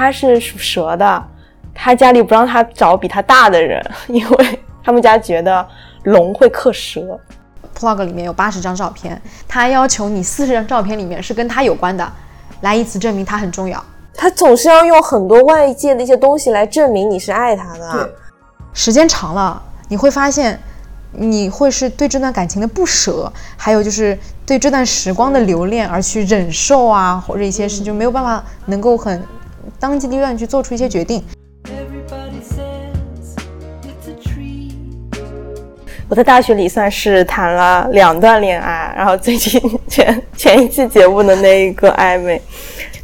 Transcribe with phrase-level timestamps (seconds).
[0.00, 1.22] 他是属蛇的，
[1.74, 5.66] 他家里不让他找比他大的人， 因为他们家觉得
[6.04, 7.20] 龙会克蛇。
[7.78, 12.10] Plog 里面有八十张照片，他要求你四十张照片里面是跟他有关的，
[12.62, 13.82] 来以此证明他很重要。
[14.14, 18.10] 他总是要用很多外界的一些东西来证明你是爱他的。
[18.72, 20.58] 时间长了，你会发现，
[21.12, 29.22] 你会是对这段感情的不舍，还有就是对这段时光的留恋而去忍受啊，或者一些事就没有办法能够很
[29.78, 31.24] 当机立断去做出一些决定。
[31.64, 33.36] Everybody says
[33.82, 34.72] it's a tree.
[36.08, 42.40] 我在大学里算是谈了两段恋爱，然后最近前前一期节目的那一个暧昧，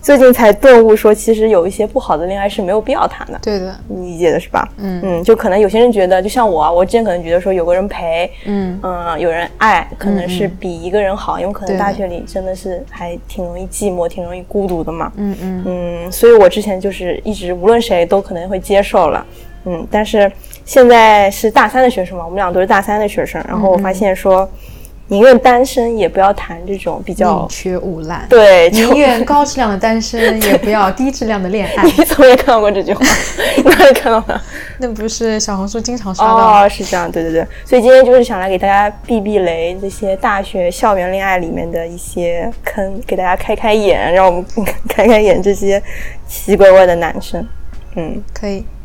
[0.06, 3.36] 最近才顿悟说，其实有一些不好的恋爱是没有必要谈的。
[3.42, 4.68] 对的，你理解的是吧？
[4.76, 5.00] 嗯。
[5.02, 8.78] 嗯，就可能有些人觉得，就像我啊，我之前可能觉得说有个人陪，嗯。
[8.84, 15.12] 嗯，有人爱，可能是比一个人好，因为可能大学里真的是还挺容易寂寞、挺容易孤独的嘛。
[15.16, 15.64] 嗯嗯。
[15.66, 19.26] 嗯，所以我之前就是一直无论谁都可能会接受了，
[19.64, 20.30] 嗯，但是
[20.64, 24.48] 现在是大三的学生嘛，我们俩都是大三的学生，然后我发现说，
[25.08, 31.84] 宁愿单身也不要谈这种比较宁缺毋滥，对，宁愿高质量的单身， 也不要低质量的恋爱。
[31.86, 33.04] 你怎么也看到过这句话？
[33.64, 34.40] 哪里看到的？
[34.78, 36.64] 那不是小红书经常刷到吗？
[36.64, 44.44] 哦，是这样，对对对，所以今天就是想来给大家避避雷，这些大学校园恋爱里面的一些坑，给大家开开眼，让我们
[44.88, 45.80] 开开眼这些
[46.26, 47.46] 奇奇怪怪的男生。
[47.94, 48.75] 嗯，可以，好，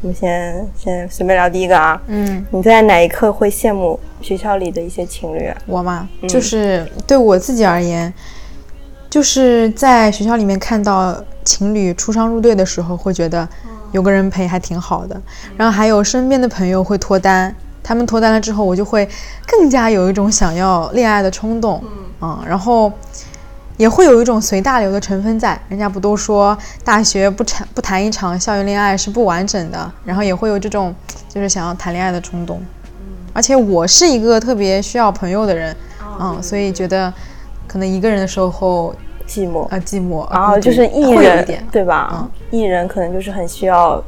[0.00, 2.00] 我们先先随便聊第一个啊。
[2.06, 5.56] 嗯，你在哪一刻会羡慕学校里的一些情侣啊？
[5.66, 8.12] 我嘛，就是对我自己而言，
[9.10, 13.48] 就是在学校里面看到情侣出双入对的时候，会觉得
[13.90, 15.20] 有个人陪还挺好的。
[15.56, 19.08] 然后还有身边的朋友会脱单，他们脱单了之后，我就会
[19.46, 21.82] 更加有一种想要恋爱的冲动，
[22.20, 22.92] 嗯，然后
[23.78, 25.58] 也会有一种随大流的成分在。
[25.70, 30.94] 人家不都说大学不谈不谈一场校园恋爱是不完整的，然后也会有这种
[31.26, 32.60] 就是想要谈恋爱的冲动。
[33.32, 35.74] 而且我是一个特别需要朋友的人，
[36.20, 37.12] 嗯，所以觉得
[37.66, 38.92] 可能一个人的时候
[39.28, 42.10] 寂寞，啊寂寞，然后就是艺人一点，对吧？
[42.12, 44.02] 嗯艺人可能就是很需要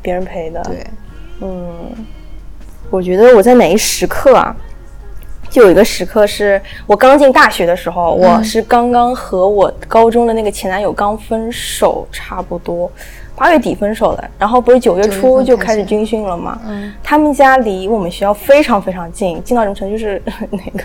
[0.00, 0.60] 别人陪的。
[0.62, 0.86] 对，
[1.42, 1.92] 嗯，
[2.88, 4.56] 我觉得我在哪一时刻啊，
[5.50, 12.90] 就有一个时刻是我刚进大学的时候，我是刚刚和我高中的那个前男友刚分手，差不多
[13.34, 16.60] 八月底分手的，然后不是九月初就开始军训了嘛。
[16.66, 19.96] 嗯，他们家离我们学校非常非常近，近到什么程度？
[19.96, 20.20] 就是
[20.50, 20.84] 那个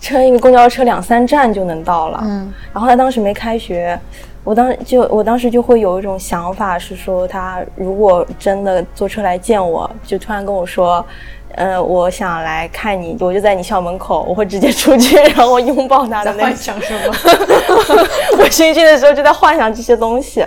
[0.00, 2.20] 乘一个公交车两三站就能到了。
[2.22, 3.98] 嗯，然后他当时没开学，
[4.44, 11.04] 我当就我当时就会有一种想法，是说他如果真的坐车来见我，就突然跟我说，
[11.58, 16.56] 呃，我想来看你，我就在你校门口，我会直接出去， 然后我拥抱他的那种。
[16.56, 17.12] 想什么？
[18.38, 20.46] 我军训的时候就在幻想这些东西，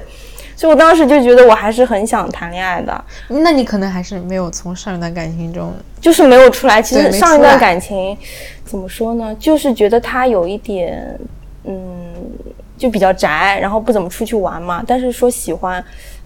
[0.56, 6.82] 所以我当时就觉得我还是很想谈恋爱的，那你可能还是没有从上一段感情中，就是没有出来。
[6.82, 8.18] 其实上一段感情
[8.64, 11.20] 怎么说呢，就是觉得他有一点，
[11.66, 12.14] 嗯，
[12.78, 14.82] 就比较宅，然后不怎么出去玩嘛。
[14.88, 15.84] 但是说喜欢，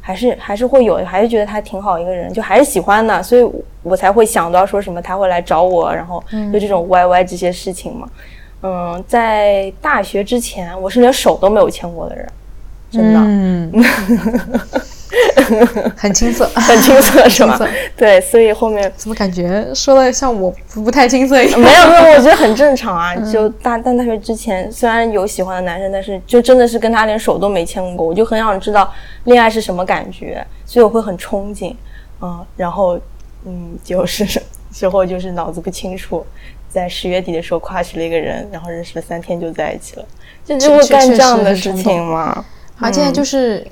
[0.08, 3.44] 还是还是会有，还是觉得他挺好一个人，就还是喜欢的，所以
[3.82, 6.24] 我才会想到说什么他会来找我，然后
[6.54, 8.08] 就这种 YY 这些事情嘛。
[8.62, 12.28] 嗯，在大学之前，我是连手都没有牵过的人，
[12.92, 13.20] 真的。
[13.20, 13.72] 嗯，
[15.96, 17.60] 很青涩，很青涩是吧？
[17.96, 21.60] 对，所以后面怎么感觉说的像我不不太青涩一样？
[21.62, 23.16] 没有没有，我觉得很正常啊。
[23.32, 28.92] 就大但大学之前，虽然有喜欢的男生，但是就真的是跟他连手都没牵过，我就很想知道
[29.26, 31.74] 恋爱是什么感觉，所以我会很憧憬，
[32.22, 33.00] 嗯，然后
[33.46, 34.26] 嗯，就是
[34.74, 36.26] 之后就是脑子不清楚。
[36.68, 40.06] 在十月底的时候跨去了一个人，然后认识了三天就在一起了，
[40.44, 42.44] 就就会干这样的事情吗？
[42.82, 43.66] 而且就是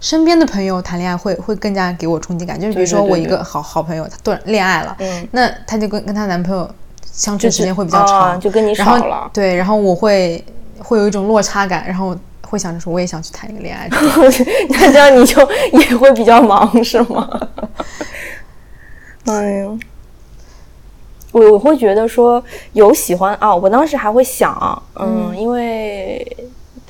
[0.00, 6.68] 身边的朋友谈恋爱会会更加给我冲击感，就是比如说我一个好好朋友，她突然恋爱了，嗯，那他就跟跟她男朋友
[7.04, 9.30] 相处时间会比较啊长，就跟你然后少了。
[9.32, 10.42] 对，然后我会
[10.78, 13.88] 会有一种落差感，然后会想着说我也想去谈一个恋爱，
[14.70, 17.28] 那这样你就也会比较忙是吗？
[19.26, 19.68] 哎呀，
[21.32, 22.42] 我我会觉得说
[22.72, 26.36] 有喜欢啊，我当时还会想，嗯，因为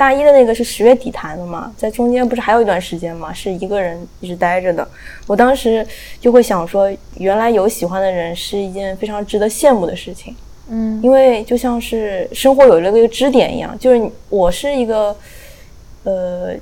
[0.00, 4.88] 大一的那个是十月底谈的嘛，在中间不是还有一段时间嘛，是一个人一直待着的。
[5.26, 5.86] 我当时
[6.18, 10.34] 就会想说，原来有喜欢的人是一件非常值得羡慕的事情。
[10.70, 15.14] 嗯因为就像是生活有了一个支点一样，就是我是一个，
[16.04, 16.54] 呃，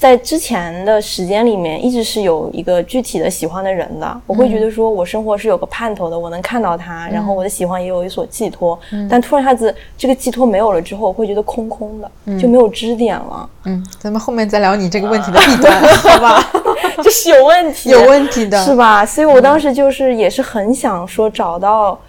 [0.00, 4.20] 在之前的时间里面，一直是有一个具体的喜欢的人的。
[4.26, 8.80] 我会觉得说，我生活是有个盼头的，我能看到他，然后我的喜欢也有一所寄托。
[9.10, 16.50] 但突然一下子这个寄托没有了之后，我会觉得空空的，就没有支点了，嗯，咱们后面再聊你这个问题的 弊端，好吧？
[17.04, 19.04] 就是有问题，有问题的，是吧？
[19.04, 22.00] 所以我当时就是也是很想说找到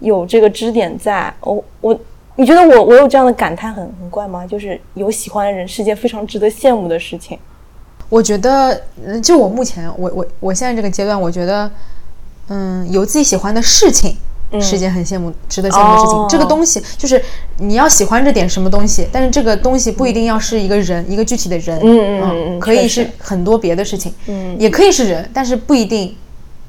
[0.00, 1.32] 有这个支点在。
[1.40, 1.98] 我我，
[2.38, 4.46] 你觉得我我有这样的感叹很很怪吗？
[4.46, 7.36] 就是有喜欢的人是件非常值得羡慕的事情。
[8.08, 11.68] 我觉得，嗯就我目前，我我我现在这个阶段，我觉得，
[12.48, 14.16] 嗯，有自己喜欢的事情。
[14.62, 16.14] 是一件很羡慕、值得羡慕的事情。
[16.14, 17.22] 哦这个东西就是
[17.58, 21.78] 你要喜欢这点什么东西，但是这个东西不一定要是一个人，一个具体的人。
[21.80, 26.16] 嗯嗯嗯嗯可以是很多别的事情，嗯也可以是人，但是不一定，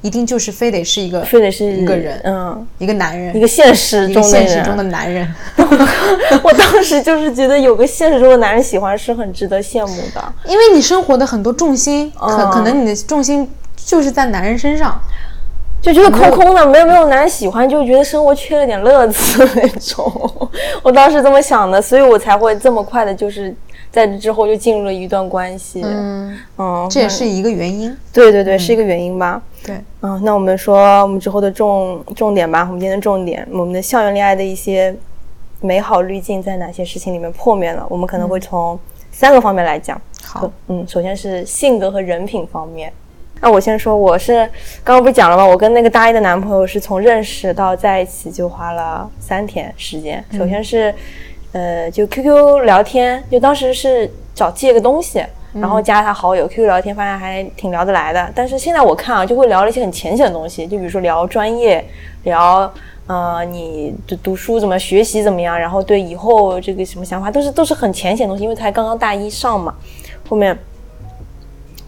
[0.02, 4.22] 一定就是非得是一个，非得是一个人，嗯，一个男人，一个现实中的。
[4.22, 5.26] 现实中的男人。
[6.42, 10.32] 我当时就是觉得有个现实中的男人喜欢是很值得羡慕的。
[10.46, 15.00] 因为你生活的很多重心，可嗯可能你的重心就是在男人身上。
[15.82, 20.50] 就觉得空空的，没有没有男人喜欢，就觉得生活缺了点乐子那种。
[20.84, 23.54] 我当时这么想的，所以我才会这么快的，就是
[23.90, 25.82] 在这之后就进入了一段关系。
[25.84, 27.96] 嗯，嗯，这也是一个原因。
[28.12, 29.42] 对对对，是一个原因吧。
[29.64, 34.94] 对，嗯，那我们说我们之后的重重点吧，我们今天的重点，我们的校园恋爱的一些
[35.60, 37.84] 美好滤镜在哪些事情里面破灭了？
[37.88, 38.78] 我们可能会从
[39.12, 40.00] 三个方面来讲。
[40.22, 42.92] 好，嗯，首先是性格和人品方面。
[43.42, 44.46] 那我先说，我是
[44.84, 45.46] 刚刚不是讲了吗？
[45.46, 50.22] 我跟那个大一的男朋友是从认识到在一起就花了三天时间。
[50.32, 50.94] 首先是，
[51.52, 58.30] 呃，就 QQ 聊天，就当时是找借个东西，然后加他好友，QQ 聊天，发现还挺聊得来的。
[58.34, 61.84] 但是现在我看啊，就会聊了一些很浅显的东西，就比如说聊专业，
[62.22, 62.72] 聊
[63.08, 69.74] 呃你读读书怎么学习怎么样，然后对以后这个什么想法，都是都是很浅显的东西，因为才刚刚大一上嘛。
[70.28, 70.56] 后面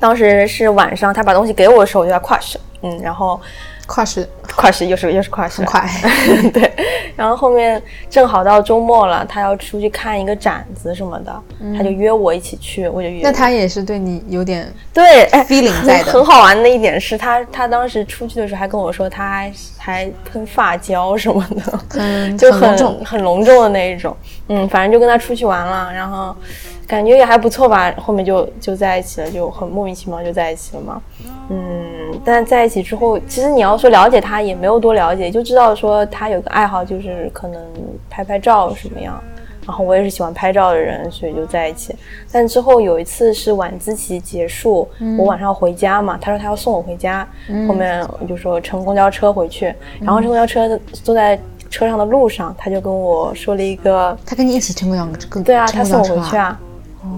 [0.00, 3.40] 当时是晚上，他把东西给我的时候，我就在 crush，嗯，然后
[3.86, 5.88] crush，crush 又是又是 crush，很快。
[6.52, 6.72] 对，
[7.16, 11.42] 然后后面正好到周末了，他要出去看一个展子什么的，
[11.76, 13.20] 他就约我一起去，我就约。
[13.22, 24.16] 那他也是对你有点对，哎 feeling 在的很好玩的一点是他，他当时出去的时候还跟我说，他还还喷发胶什么的，嗯就很很隆重很隆重的那一种。
[24.48, 26.34] 嗯，反正就跟他出去玩了，然后
[26.86, 31.00] 感觉也还不错吧，后面就就在一起了，就很莫名其妙就在一起了嘛。
[31.48, 37.01] 嗯，但在一起之后，其实你要说了解他也没有多了解，就知道说他有个爱好就是
[37.32, 37.60] 可能
[38.08, 39.22] 拍拍照什么样。
[39.64, 41.94] 然后我也是喜欢拍照的人，所以就在一起。
[42.32, 47.24] 但之后有一次是晚自习结束，我晚上回家嘛，他说他要送我回家，
[47.68, 51.38] 后面我就说乘公交车回去，然后乘公交车坐在
[51.70, 56.00] 车上的路上，他就跟我说了一个，他跟你一起乘公交车，对啊，他送。
[56.00, 56.58] 我回去啊。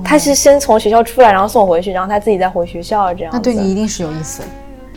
[0.02, 3.32] 他是先从学校出来，然后送我回去，然后他自己再回学校这样。
[3.32, 4.42] 那对你一定是有意思。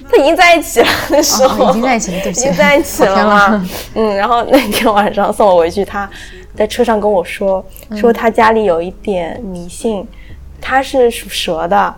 [0.09, 2.41] 他已经在一起了，那时候、哦已经在一起了对不起。
[2.41, 3.69] 已经在一起了跑偏嘛。
[3.95, 6.09] 嗯，然后那天晚上送我回去，他
[6.55, 7.97] 在车上跟我说，嗯。
[7.97, 10.07] 说他家里有一点迷信，
[10.61, 11.93] 他是属蛇的，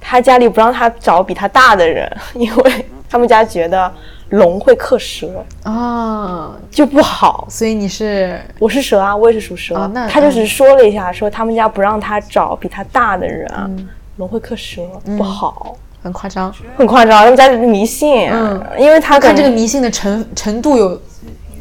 [0.00, 3.92] 他家里不让他找比他大的人，因为他们家觉得
[4.30, 7.46] 龙会克蛇，啊，就不好。
[7.48, 9.76] 所以你是我是蛇啊，我也是属蛇。
[9.76, 14.82] 哦那他就只说了一下，说他们家不让他找比他大的人，龙会克蛇，
[15.16, 15.76] 不好。
[16.02, 16.52] 很夸张。
[16.76, 21.00] 很夸张，他们家里迷信，嗯因为他看这个迷信的程程度有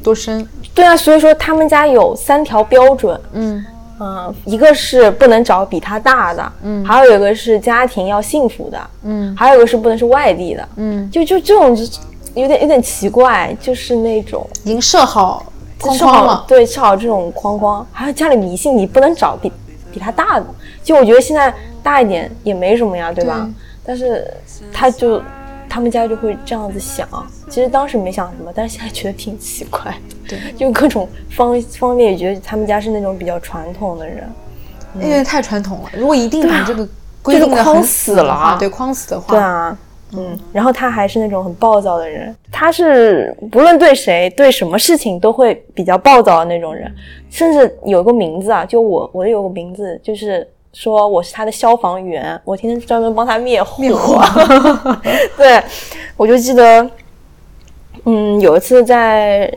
[0.04, 0.48] 多深。
[0.74, 3.66] 对啊，所以说他们家有三条标准，嗯
[4.00, 11.84] 嗯，一个是不能找比他大的，嗯，还有一个是家庭要幸福的，嗯还有一个是不能是外地的，嗯，就就这种就
[12.36, 15.46] 有点有点奇怪，就是那种已经设好
[15.78, 16.46] 框框了。
[16.48, 19.52] 对，设好这种框框，还有家里迷信，你不能找比
[19.92, 20.46] 比他大的。
[20.82, 23.46] 就我觉得现在大一点也没什么呀，对吧？
[23.46, 23.54] 对
[23.86, 24.26] 但是
[24.72, 25.22] 他就
[25.70, 27.08] 他们家就会这样子想，
[27.50, 30.16] 其实当时没想什么，但是现在觉得挺奇怪的。
[30.30, 34.24] 对， 就各种方方面也觉得他们家是那种比较传统的人。
[35.02, 35.90] 因为太传统了。
[35.94, 36.88] 如果一定把这个
[37.22, 39.78] 规这个框定的很死了啊，对框死的话，对啊，
[40.12, 46.94] 嗯，然后他还是那种很暴躁的人，他是不论对谁对什么事情都会比较暴躁的那种人，
[47.30, 50.46] 甚至有个名字啊，就我我有个名字就是。
[50.74, 53.82] 说我是他的消防员，我天天专门帮他灭火。
[53.82, 54.22] 灭火
[55.38, 55.62] 对，
[56.16, 56.90] 我就记得，
[58.06, 59.52] 嗯，有一次在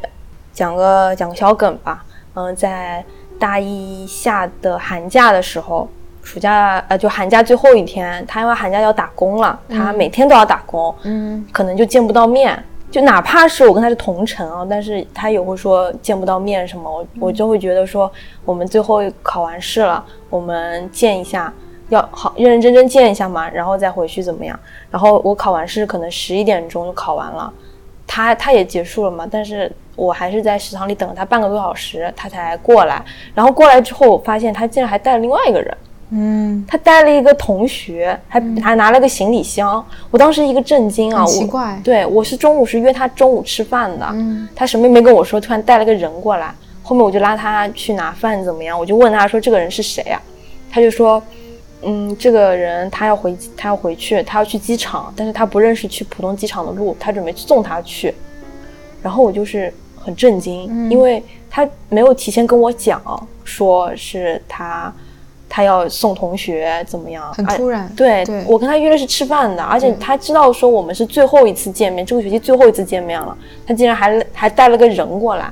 [0.53, 2.05] 讲个讲个小梗吧，
[2.35, 3.05] 嗯，在
[3.39, 5.89] 大一下的寒假的时候，
[6.23, 12.63] 暑假呃就寒假最后一天，他因为寒假要打工了，他每天都要打工，嗯可能就见不到面。
[12.95, 18.09] 就哪怕是我跟他是同城啊，但是他也会说见不到面什么，我我就会觉得说，
[18.45, 21.53] 我们最后考完试了，我们见一下，
[21.89, 24.57] 要好认认真真见一下嘛，然后再回去怎么样？
[24.93, 27.53] 然后我考完试可能十一点钟就考完了，
[28.07, 33.05] 他他也结束了嘛，但是我还是在食堂里等了他半个多小时，他才过来。
[33.35, 35.77] 然后过来之后，我发现他竟然还带了另外一个人。
[36.17, 41.27] 嗯，他带了一个同学，还还拿了个行李箱，我当时一个震惊啊！
[41.27, 48.79] 我怪对我是中午是约他中午吃饭的，嗯他什么也没跟我说，突然带了个人过来，后面我就拉他去拿饭怎么样？
[48.79, 50.21] 我就问他说这个人是谁啊？
[50.71, 51.23] 他就说，
[51.83, 58.15] 嗯，这个人他要回他要回去，他要去机场，但是他不认识去浦东机场的路，他准备送他去。
[59.03, 63.01] 然后我就是很震惊，嗯因为他没有提前跟我讲，
[63.45, 64.93] 说是他
[65.55, 68.43] 他要送同学怎么样，很突然对对。
[68.45, 75.49] 我跟他约的是吃饭的，而且他知道说我们是最后一次见面，这个学期最后一次见面了，他竟然还还带了个人过来，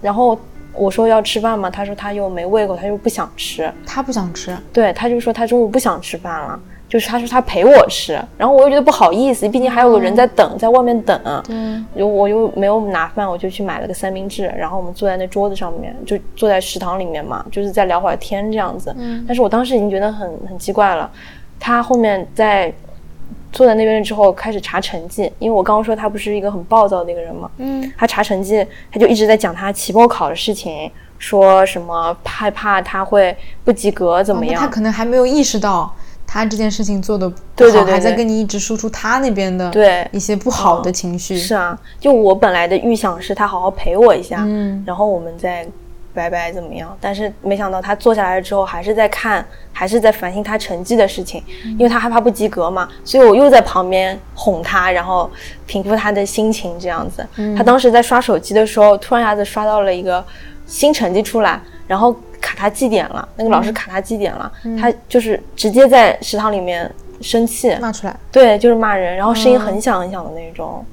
[0.00, 0.38] 然后
[0.72, 6.58] 我说要吃饭嘛，他说他又没胃口，他又不想吃，他不想吃，对，他就说他中午不想吃饭了，
[6.90, 11.16] 就是他说他陪我吃，然后我又觉得不好意思，毕竟还有个人在等，在外面等，
[11.46, 11.54] 对，
[11.96, 18.92] 就我又没有拿饭，我就去买了个三明治，然后我们坐在那桌子上面，就坐在食堂里面嘛，就是在聊会儿天这样子。
[18.98, 21.08] 嗯但是我当时已经觉得很很奇怪了，
[21.60, 22.72] 他后面在
[23.52, 34.60] 坐在那边之后开始查成绩，因为我刚刚说他不是一个很暴躁的一个人嘛，嗯，他查成绩，他就一直在讲他期末考的事情，说什么害怕他会不及格怎么样。
[34.60, 35.94] 哦他可能还没有意识到
[36.32, 41.36] 他这件事情做的不好，对对对对还在跟你一直输出他那边的对一些不好的情绪。
[41.36, 45.66] 是啊，就我本来的预想是他好好陪我一下，嗯然后我们再
[46.14, 46.96] 拜拜怎么样？
[47.00, 55.28] 但是没想到他坐下来之后，还是在看，还是在反省他成绩的事情，因为他害怕不及格嘛，所以我又在旁边哄他，然后
[55.66, 57.26] 平复他的心情这样子。
[57.56, 60.24] 他当时在刷手机的时候，突然一下子刷到了一个
[60.66, 61.60] 新成绩出来，
[61.90, 66.88] 然后卡他绩点了，那个老师卡他绩点了，他就是直接在食堂里面
[67.20, 70.84] 生气，骂出来，对，就是骂人，然后声音很响很响的那种。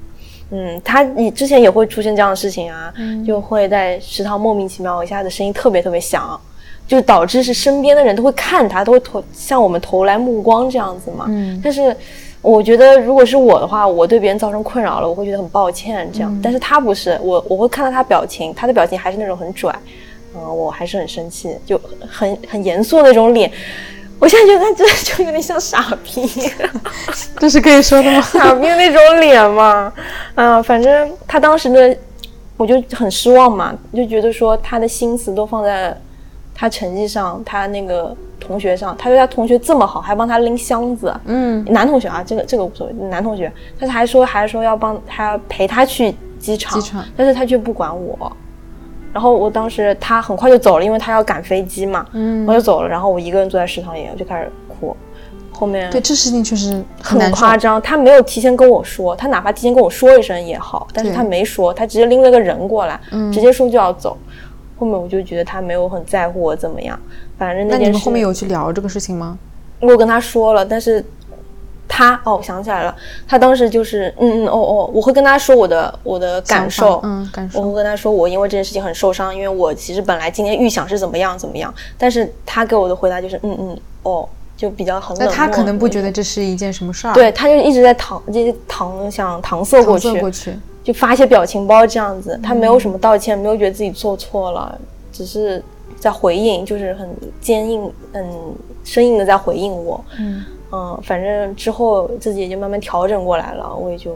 [0.50, 2.92] 嗯，他你之前也会出现这样的事情啊，
[3.24, 6.40] 就会在食堂莫名其妙一下子声音特别特别响，
[6.88, 11.26] 就导致是身边的人都会看他，都会投向我们投来目光这样子嘛。
[11.28, 11.60] 嗯。
[11.62, 11.96] 但是
[12.42, 16.40] 我觉得如果是我的话，我对别人造成困扰了，我会觉得很抱歉这样。
[16.42, 19.72] 但是他不是，我我会看到他表情，他的表情还是那种很拽，
[20.44, 23.50] 嗯、我还是很生气，就很很严肃那种脸。
[24.20, 26.28] 我现在觉得他真的就有点像傻逼。
[27.38, 28.20] 这是可以说的吗？
[28.32, 29.92] 傻逼的那种脸嘛，
[30.34, 31.96] 啊，反正他当时的
[32.56, 35.96] 我就很失望嘛，就觉得说他的心思都放在
[36.52, 48.36] 他成绩上，他那个同学上，他对他同学这么好，还帮他拎箱子，嗯，男同学啊，这个这个无所谓，男同学，但是还说还说要帮他陪他去机场，机场但是他却不管我。
[49.12, 54.96] 然后我当时他很快就走了，因为他要赶飞机嘛，嗯我就走了，然后我一个人坐在食堂里，我就开始哭。
[55.50, 56.70] 后面对，这事情确实
[57.02, 64.16] 很很夸张，他没有提前跟我说，他哪怕提前跟我说一声也好，但是他没说，他直接拎了个人过来，嗯直接说就要走。
[64.78, 66.96] 后面我就觉得他没有很在乎我怎么样，
[67.36, 69.36] 反正件事那你们后面有去聊这个事情吗？
[69.80, 71.04] 我跟他说了，但是
[71.88, 72.94] 他哦，我想起来了，
[73.26, 85.26] 他当时就是嗯嗯哦哦，我会跟他说我的我的感受，嗯，感受我会跟他说，我因为这件事情很受伤，因为我其实本来今天预想是怎么样怎么样，但是他给我的回答就是嗯嗯哦，就比较很冷漠。
[85.26, 90.54] 那他可能不觉得这是一件什么事儿，对，他就一直在搪，就是搪想搪塞过去，
[90.84, 92.38] 就发一些表情包这样子。
[92.42, 94.78] 他没有什么道歉，没有觉得自己做错了，
[95.12, 95.62] 只是
[95.98, 97.08] 在回应，就是很
[97.40, 98.26] 坚硬、嗯
[98.84, 100.02] 生硬的在回应我。
[100.18, 104.14] 嗯嗯，反正之后自己也就慢慢调整过来了，我也就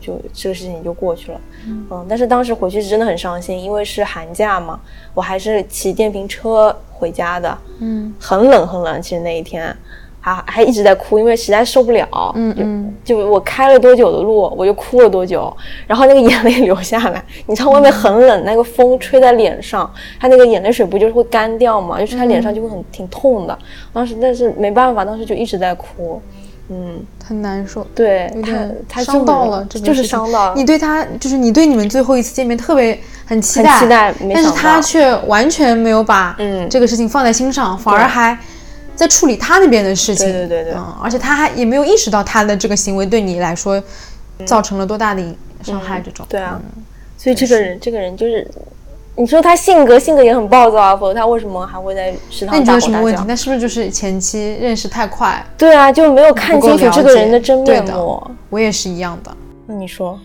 [0.00, 1.40] 就这个事情就过去了。
[1.66, 4.80] 嗯但是当时回去是真的很伤心，因为是寒假嘛，
[5.14, 9.00] 我还是骑电瓶车回家的，嗯很冷很冷。
[9.00, 9.74] 其实那一天
[10.22, 12.32] 还还一直在哭，因为实在受不了。
[12.36, 15.54] 嗯嗯，就就我开了多久的路，我就哭了多久，
[15.86, 17.22] 然后那个眼泪流下来。
[17.46, 22.00] 你知道外面很冷，那个风吹在脸上，他那个眼泪水不就是会干掉嘛？
[22.00, 23.58] 就是他脸上就会很挺痛的。
[23.92, 26.22] 当时但是没办法，当时就一直在哭。
[26.68, 27.84] 嗯，很难受。
[27.94, 28.50] 对他
[28.88, 30.54] 他伤到了，这么就是伤到了。
[30.56, 38.38] 你对他，就是你对你们最后一次见面特别很期待，很期待但是他却完全没有把嗯这个事情放在心上，反而还
[38.94, 40.26] 在处理他那边的事情。
[40.26, 43.82] 对对对对嗯，而且他还也没有意识到他的这个行为对你来说
[44.44, 45.22] 造成了多大的
[45.62, 46.24] 伤害，这种。
[46.28, 46.60] 对啊，
[47.16, 48.46] 所以这个人，这个人就是，
[49.16, 53.24] 你说他性格性格也很暴躁啊，否则他为什么还会在食堂那你觉大吼大叫得什么问题？？
[53.26, 58.22] 那是不是就是前期认识太快，对啊，就没有看清楚这个人的真面目。
[58.50, 59.34] 我也是一样的。
[59.66, 60.18] 那你说，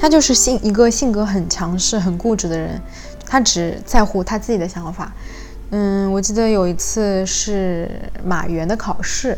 [0.00, 2.78] 他他就是性一个性格很强势、很固执的人，
[3.34, 5.12] 他只在乎他自己的想法。
[5.70, 7.90] 嗯，我记得有一次是
[8.24, 9.36] 马原的考试，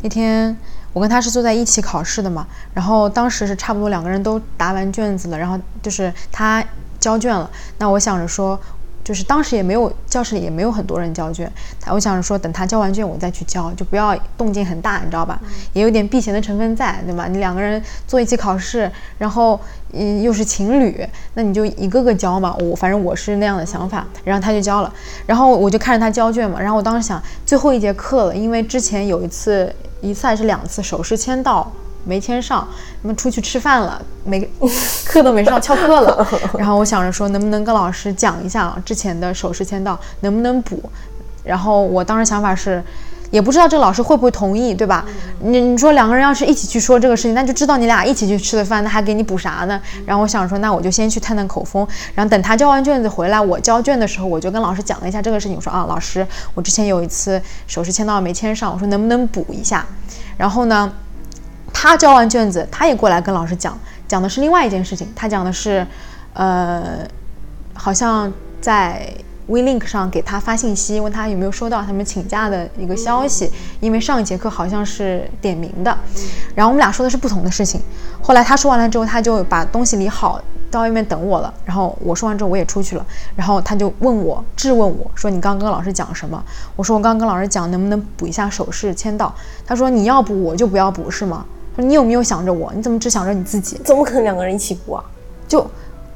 [0.00, 0.56] 那天
[0.94, 6.64] 我跟他是坐在一起考试的嘛，然后当时是差不多两个人都答完卷子了，然后就是他
[6.98, 8.58] 交卷了，那我想着说。
[9.06, 11.48] 就是当时也没有教室里也没有很多人交卷，
[11.80, 15.40] 他我想着说等他交完卷我再去交，就不要动静很大，你知道吧？
[15.72, 17.28] 也有点避嫌的成分在，对吧？
[17.28, 19.60] 你两个人坐一起考试，然后
[19.92, 22.52] 嗯又是情侣，那你就一个个交嘛。
[22.58, 24.92] 我反正我是那样的想法，然后他就交了，
[25.24, 31.70] 然后我就看着他交卷嘛，然后我当时想最后一节课了，因为之前有一次一次还是两次手势签到。
[32.06, 32.66] 没签上，
[33.02, 34.48] 那么出去吃饭了，没
[35.04, 36.26] 课都没上，翘课了。
[36.56, 40.80] 然后我想着说，能不能跟老师讲一下之前的手势签到能不能补？
[41.42, 42.82] 然后我当时想法是，
[43.30, 45.04] 也不知道这个老师会不会同意，对吧？
[45.40, 49.80] 你你说两个人要是一起去说这个事情，那就知道你俩一起去吃的饭，那还给你补啥呢？
[50.04, 55.56] 然后我想说，那我就先去探探口风，然后等他交完卷子回来，我交卷的时候，我就跟老师讲了一下这个事情。
[55.56, 59.86] 我说啊，老师，我之前有一次手势签到没签上，我说能不能补一下？
[60.36, 60.92] 然后呢？
[61.78, 63.78] 他交完卷子，他也过来跟老师讲，
[64.08, 65.06] 讲的是另外一件事情。
[65.14, 65.86] 他讲的是，
[66.32, 67.06] 呃，
[67.74, 69.06] 好像在
[69.46, 75.96] WeLink 上给他发信息，问他有没有收到他们请假的一个消息，因为上一节课好像是点名的。
[76.54, 77.78] 然后我们俩说的是不同的事情。
[78.22, 80.40] 后来他说完了之后，他就把东西理好，
[80.70, 81.52] 到外面等我了。
[81.66, 83.04] 然后我说完之后，我也出去了。
[83.36, 86.42] 然后他就问我，质问我说：“你刚刚跟老师讲什么？”
[86.74, 89.32] 我说：“我刚跟老师讲，能不能补一下手势签到？”
[89.66, 91.44] 他说：“你要补，我就不要补，是吗？”
[91.76, 92.72] 你有没有想着我？
[92.74, 93.78] 你怎么只想着你自己？
[93.84, 95.04] 怎么可能两个人一起补啊？
[95.46, 95.64] 就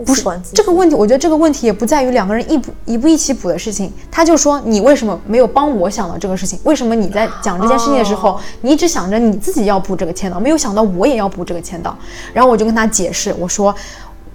[0.04, 0.24] 不是
[0.54, 0.96] 这个问题。
[0.96, 3.92] 我觉得这个问题也不在于两个人一补一不一起补的事情。
[4.10, 6.58] 他就说你为什么没有帮我想到这个事情？
[6.64, 11.96] 为什么你在讲这件事情的时候，你只想着你自己要补这个签到，没有想到我也要补这个签到？
[12.32, 13.74] 然后我就跟他解释，我说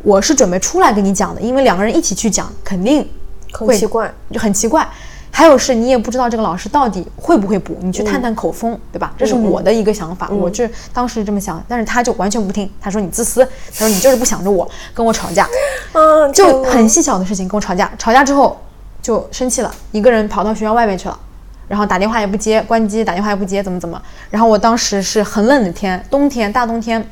[0.04, 3.08] 我是准备出来跟你讲的，因为两个人一起去讲，肯定
[3.52, 4.88] 很奇怪，就很奇怪。
[5.38, 9.14] 还有是，你也不知道这个老师到底会不会补，你去探探口风，对吧？
[9.18, 15.46] 这是我的一个想法，我就当时这么想，但是他就完全不听，他说你自私，他说你就是不想着我，跟我吵架，
[15.92, 18.58] 啊，就很细小的事情跟我吵架，吵架之后
[19.02, 21.20] 就生气了，一个人跑到学校外面去了，
[21.68, 24.02] 然后打电话也不接，关机，打电话也不接，怎么怎么？
[24.30, 27.06] 然后我当时是很冷的天，冬天大冬天，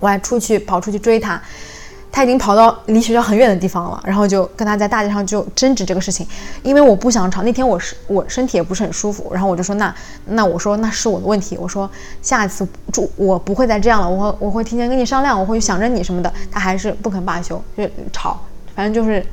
[0.00, 1.38] 我还出去跑出去追他。
[2.12, 6.26] 他已经跑到离学校很远的地方了，然后就跟他在大街上就争执这个事情，
[6.62, 7.42] 因为我不想吵。
[7.42, 9.92] 那天我是我身体也不是很舒服，然后我就说那
[10.26, 16.30] 那我说那是我的问题，我说下次就我不会再这样了，我我会提前跟你商量，我会想着你什么的。
[16.50, 18.38] 他还是不肯罢休，就吵，
[18.76, 19.24] 反正就是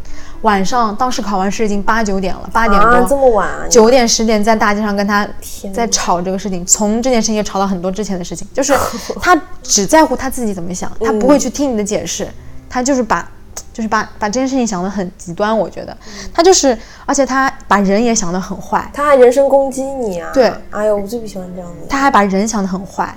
[0.44, 5.28] 晚上当时考完试已经八九点了，八点多这么晚，九点十点在大街上跟他
[5.74, 8.74] 在吵这个事情，从这件事情也吵到很多之前的事情，就是
[9.22, 12.26] 他只在乎他自己怎么想，他不会去听你的解释。
[12.69, 13.27] 他就是把，
[13.73, 15.97] 就是把把这件事情想得很极端，我觉得。
[16.34, 20.29] 他就是，而且他把人也想得很坏，他还人身攻击你啊！
[20.34, 21.88] 对，哎呦，我最不喜欢这样的。
[21.89, 23.13] 他还把人想得很坏，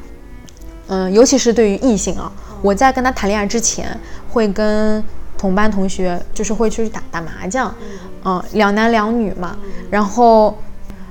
[0.88, 3.96] 嗯，尤其是对于异性啊，我在跟他谈恋爱之前，
[4.30, 5.02] 会跟
[5.36, 7.74] 同班同学就是会去打打麻将，
[8.24, 9.56] 嗯，两男两女嘛，
[9.90, 10.56] 然后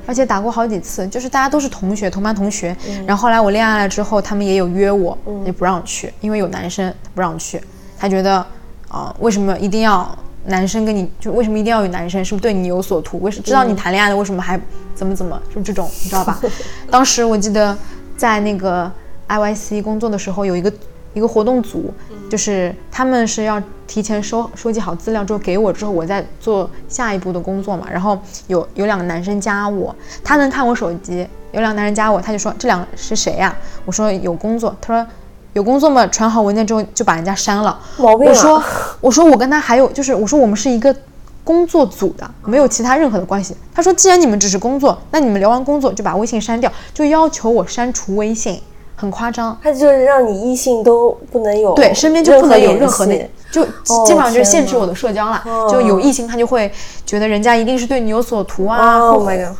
[0.07, 2.75] 而且打过好几次，就是大家都是同学，同班同学，
[3.05, 7.61] 然后后来我恋爱了之后，他们也有约我，也不让去，因为有男生不让去。
[8.01, 8.43] 他觉得，
[8.87, 11.07] 啊，为什么一定要男生跟你？
[11.19, 12.25] 就为什么一定要有男生？
[12.25, 13.19] 是不是对你有所图？
[13.21, 14.59] 为什知道你谈恋爱的，为什么还
[14.95, 15.39] 怎么怎么？
[15.53, 16.41] 就这种，你知道吧？
[16.89, 17.77] 当时我记得
[18.17, 18.91] 在那个
[19.27, 20.73] I Y C 工作的时候，有一个
[21.13, 21.93] 一个活动组，
[22.27, 27.87] 就是他们是要提前收收集好资料之后给我，之后我再做下一步的工作嘛。
[27.91, 33.55] 然后有有两个男生加我，他能看我手机，有两个男生加我，他就说这两个是谁呀？
[33.85, 35.07] 我说有工作，他说。
[35.53, 36.07] 有工作嘛？
[36.07, 37.77] 传好文件之后就把人家删了。
[37.97, 38.63] 毛病我说，
[39.01, 40.95] 我说我跟他还有就是，我说我们是一个
[41.43, 43.55] 工作组的，没有其他任何的关系。
[43.73, 48.61] 他说，既然你们只是工作，那你们聊完工作就把微信删掉，就要求我删除微信，
[48.95, 49.57] 很夸张。
[49.61, 55.43] 他就是让你异性都不能有对身边就不能有任何的，就基本上就是限制我的社交了。
[55.69, 56.71] 就有异性他就会
[57.05, 59.11] 觉得人家一定是对你有所图啊，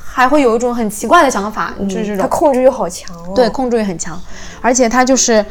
[0.01, 2.19] 还会有一种很奇怪的想法，就是这种。
[2.19, 3.13] 他控制欲好强。
[3.35, 4.17] 对，控制欲很强，
[4.61, 5.43] 而且他就是。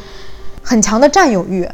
[0.61, 1.67] 很强的占有欲，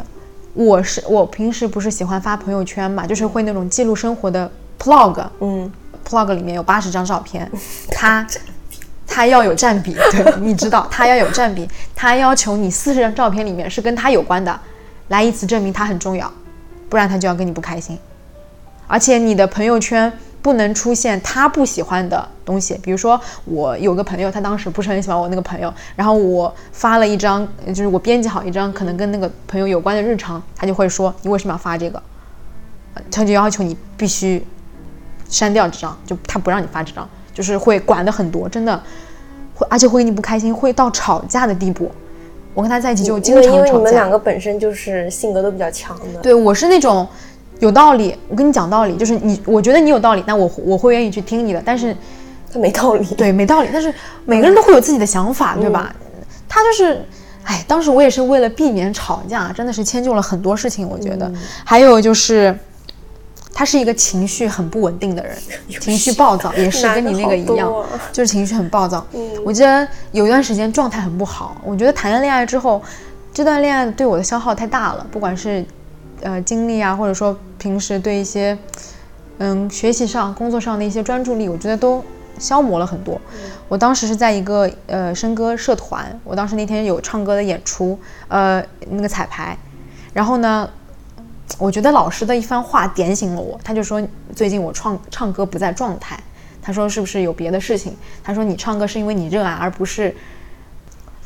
[0.54, 5.72] 我是我平时不是喜欢发朋友圈嘛，就是会那种记录生活的 plog，嗯
[6.08, 7.50] ，plog 里面有八十张照片，
[7.92, 8.26] 他
[9.06, 14.60] 他要有占比， 对，你知道 他要有占比，他要求你四十张照片里面是跟他有关的，
[15.10, 16.32] 来以此证明他很重要，
[16.90, 17.98] 不然他就要跟你不开心，
[18.88, 20.12] 而且你的朋友圈。
[20.48, 22.80] 不能出现他不喜欢的东西。
[22.82, 32.02] 比如说，我有个朋友，他当时不是很喜欢我那个朋友，然后我发了一张，就是我编辑好一张可能跟那个朋友有关的日常，他就会说你为什么要发这个？
[32.94, 34.42] 呃他就要求你必须
[35.28, 38.82] 删掉这张，就他不让你发这张，就是会管的很多，真的
[39.54, 41.92] 会，而且会给你不开心，会到吵架的地步。
[42.54, 44.10] 我跟他在一起就经常吵架因为你们两。
[44.10, 47.08] 个本身就是性格都比较强的，对我是那种
[47.60, 51.62] 有道理，我跟你讲道理，就是你，我觉得你有道理，那我我会愿意去听你的。
[51.66, 51.96] 但是
[52.54, 53.06] 他没道理。
[53.16, 53.70] 对，没道理。
[53.74, 53.94] 但是
[54.26, 55.94] 每个人都会有自己的想法，对吧？
[56.48, 57.04] 他就是，
[57.44, 60.88] 哎，当时我也是为了避免吵架，真的是迁就了很多事情。
[60.88, 61.32] 我觉得，
[61.66, 62.58] 还有就是，
[63.54, 65.36] 他是一个情绪很不稳定的人，
[65.82, 67.74] 情绪暴躁，也是跟你那个一样
[68.14, 69.06] 就是情绪很暴躁。
[69.44, 72.82] 我记得有一段时间状态很不好，我觉得谈了恋爱之后，
[73.34, 75.66] 这段恋爱对我的消耗太大了，不管是
[76.22, 78.58] 呃精力啊，或者说平时对一些
[79.38, 82.04] 嗯学习上、工作上的一些专注力，我觉得都
[82.40, 83.20] 消磨了很多。
[83.68, 89.58] 我当时是在一个呃笙歌社团，我当时那天有唱歌的演出，呃那个彩排，
[90.14, 90.70] 然后呢。
[91.58, 96.20] 我觉得老师的一番话点醒了我，他就说最近我唱唱歌不在状态，
[96.62, 97.96] 他说是不是有别的事情？
[98.22, 100.14] 他说你唱歌是因为你热爱，而不是，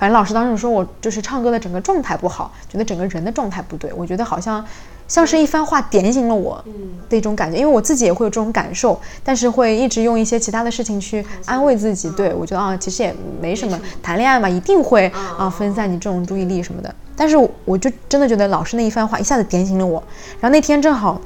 [0.01, 3.93] 反正老师当时说我就是唱歌的整个状态不好，觉得整个人的状态不对。
[3.93, 4.65] 我觉得好像
[5.07, 6.59] 像是一番话点醒了我
[7.07, 12.09] 的一种感觉，因为我自己也会有这种感受，但是会一直用一些其他的事情去安慰自己。
[12.17, 15.05] 对我觉得啊，其实也没什么，谈恋爱嘛，一定会
[15.37, 16.91] 啊分散你这种注意力什么的。
[17.15, 20.01] 但是我就真的觉得老师那一番话一下子点醒了我。
[20.39, 21.21] 然后那天正好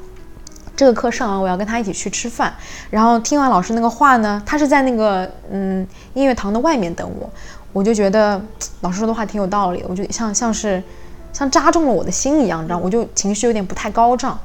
[0.76, 2.52] 这个课上完，我要跟他一起去吃饭。
[2.90, 7.30] 然后听完老师那个话呢，他是在那个嗯音乐堂的外面等我，
[7.76, 8.40] 我就觉得
[8.80, 10.82] 老师说的话挺有道理的，我就像像是
[11.30, 14.38] 像扎中了我的心一样，你知道，我就情绪有点不太高涨。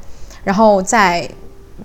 [0.43, 1.31] 然后在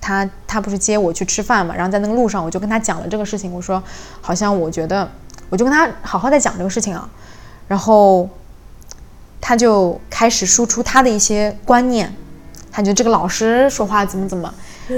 [0.01, 3.81] 他他不是接我去吃饭嘛，然后在那个路上我就跟他讲了这个事情，我说
[4.19, 5.09] 好像我觉得
[5.47, 7.09] 我就跟他好好在讲这个事情啊，
[7.69, 8.27] 然后
[9.39, 12.13] 他就开始输出他的一些观念，
[12.69, 14.53] 他觉得这个老师说话怎么怎么，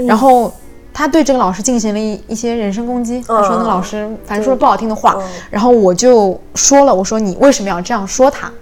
[0.08, 0.52] 然后
[1.00, 5.16] 他对这个老师进行了一一些人身攻击，他说那个老师反正说了不好听的话，
[5.50, 8.52] 然后我就说了，我说你为什么要这样说他？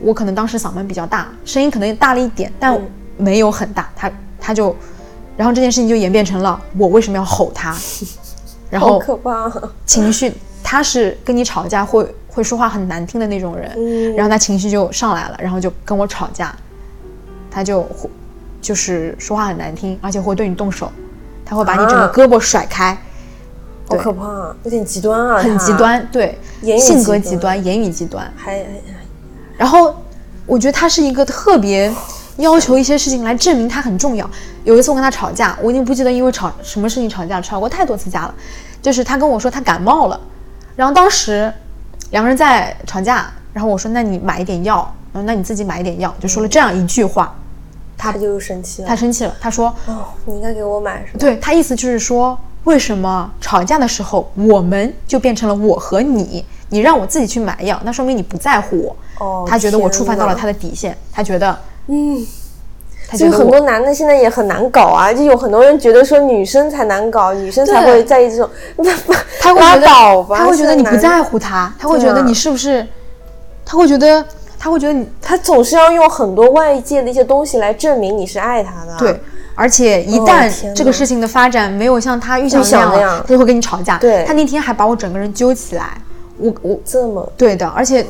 [0.00, 2.76] 我可能当时嗓门比较大，声音可能大了一点，但
[3.16, 3.88] 没有很大。
[3.94, 4.10] 他
[4.40, 4.74] 他就，
[5.36, 7.72] 然后这件事情就演变成了我为什么要吼他，
[8.68, 9.48] 然好后可怕！
[9.86, 16.52] 情绪，他是跟你吵架会会说话很难听的那种人，嗯然后他情绪就上来了，然后就跟我吵架，
[17.48, 18.10] 他就会
[18.60, 20.90] 就是说话很难听，而且会对你动手，
[21.48, 22.12] 他会把你整个啊。
[22.14, 22.96] 胳膊甩开，
[23.88, 28.30] 好可怕，有点极端啊，很极，端，对，言性格极端，言语极端。
[28.36, 28.64] 还还
[29.56, 29.96] 然后
[30.46, 31.92] 我觉得他是一个特别
[32.36, 34.28] 要求一些事情来证明他很重要。
[34.64, 38.34] 有一次我跟他吵架，我已经不记得因为吵什么事情吵架，吵过太多次架了。
[38.80, 40.20] 就是他跟我说他感冒了，
[40.76, 41.52] 然后当时
[42.10, 44.76] 两个人在吵架，然后我说那你买一点药，
[45.12, 47.34] 然后那你自己买一点药，就说了这样一句话，
[47.98, 48.96] 他就生气了他。
[48.96, 51.04] 生气了，他说哦，你应该给我买？
[51.18, 56.44] 对他意思就是说，为什么吵架的时候我们就变成了我和你？
[56.70, 58.96] 你让我自己去买药，那说明你不在乎我。
[59.18, 61.58] 哦他觉得我触犯到了他的底线，他觉得，
[61.88, 62.24] 嗯，
[63.14, 68.92] 所以很多男的现在也很难搞啊，就有很多人觉得说女生才难搞，女生才会在意这种，拉
[69.40, 69.86] 他会觉得
[70.36, 72.86] 他会觉得你不在乎他，他会觉得你是不是，
[73.64, 74.24] 他会觉得
[74.58, 78.96] 他会觉得你他总是要用很多外界的一些东西来证明你是爱他的。
[78.98, 79.20] 对，，
[79.54, 83.96] 而且一哦旦这个事情的发展没有像他预想那样他就会跟你吵架。
[83.98, 85.96] 对他那天还把我整个人揪起来，
[86.38, 88.04] 我我这么对的，而且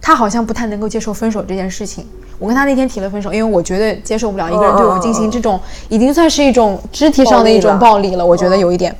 [0.00, 2.06] 他好像不太能够接受分手这件事情。
[2.38, 5.60] 我跟他那天提了分手，因为我觉得接受不了一个人对我进行这种，
[5.90, 8.24] 已经算是一种肢体上的一种暴力了。
[8.24, 8.96] 我觉得有一点，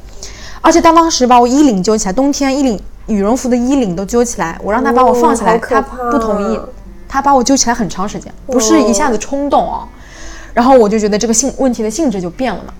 [0.60, 2.78] 而且他当时把我衣领揪起来，冬天衣领
[3.10, 6.60] 羽绒服的衣领都揪起来，我让他把我放下来，他不同意，
[7.08, 9.86] 他把我揪起来很长时间，不是一下子冲动哦。
[10.54, 12.72] 然后我就觉得这个性问题的性质就变了嘛。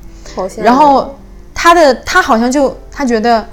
[0.59, 1.15] 然后
[1.53, 3.45] 他的他好像就他觉得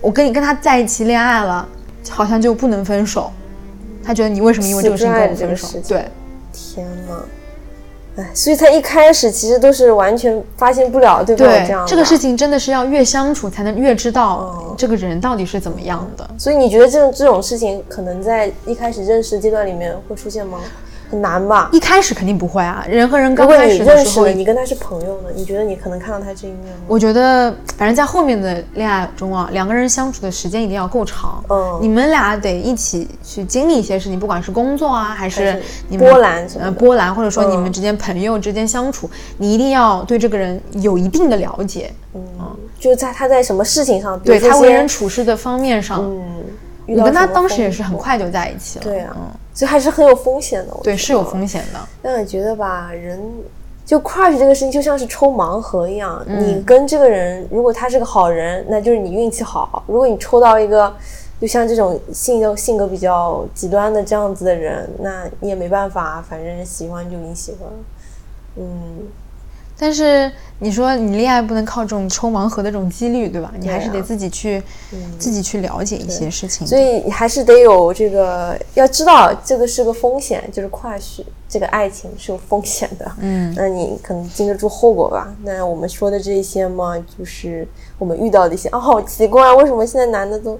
[0.00, 1.68] 我跟你跟他在一起恋爱了，
[2.08, 3.30] 好像就不能分手。
[4.02, 5.68] 他觉得你为什么因为这个事情跟我分手？
[5.88, 6.10] 对，
[6.52, 7.22] 天呐，
[8.16, 12.16] 哎，所以他一开始其实都是完全发现不了对方有对这样，的这个事。
[12.16, 16.28] 情真的是要越相处才能越知道哦这个人到底是怎么样的。
[16.38, 20.60] 所以你觉得这种这种事情可能在一开始认识阶段里面会出现吗？
[21.14, 21.68] 难吧？
[21.72, 26.84] 一开始肯定不会啊，人和人刚开始的时候，你跟他是朋友呢，你觉得你可能看到他这一面吗？
[26.86, 31.42] 我觉得，反正在后面的恋爱中啊，两个人相处的时间一定要够长。
[31.48, 42.22] 嗯你们俩得一起去经历一些事情，不管是工作啊，还还是是你们波澜什么的呃波澜，或者说你们嗯之间朋友之间相处，你一定要对这个人有一定的了解，嗯
[42.78, 46.44] 就在他在什么事情上，对他为人处事的方面上，嗯，
[46.86, 48.84] 遇你跟他当时也是很快就在一起了。
[48.84, 49.22] 对啊嗯，
[49.54, 50.76] 所以还是很有风险的。
[50.82, 51.80] 对，是有风险的。
[52.02, 53.18] 但我觉得吧，人
[53.86, 60.92] 就 crush 这个事情就像是抽盲盒一样，嗯你跟这个人，如果他是个好人，那就是你运气好；如果你抽到一个
[61.40, 67.70] 就像这种性格性格比较极端的这样子的人，那你也没办法，反正喜欢就你喜欢。
[68.56, 69.06] 嗯，
[69.76, 73.52] 但是你说你恋爱不能靠这种抽盲盒的这种几率，对吧？
[73.58, 74.62] 你还是得自己去、
[75.18, 76.66] 自己去了解一些事情。
[76.66, 83.12] 所以你还是得有这个，要知道这个是个风险，就是 crush 这个爱情是有风险的。
[83.18, 85.34] 嗯，那你可能经得住后果吧。
[85.42, 87.66] 那我们说的这些嘛，就是
[87.98, 90.58] 我们遇到的一些啊，好奇怪，为什么现在男的都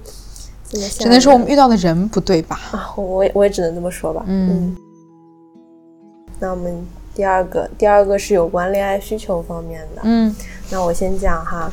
[0.69, 2.59] 只能说我们遇到的人不对吧？
[2.73, 4.25] 啊，我也我也只能这么说吧。
[4.27, 4.77] 嗯
[6.41, 10.03] 那我们第二个，第二个是有关恋爱需求方面的。
[10.05, 10.35] 嗯
[10.71, 11.71] 那我先讲哈，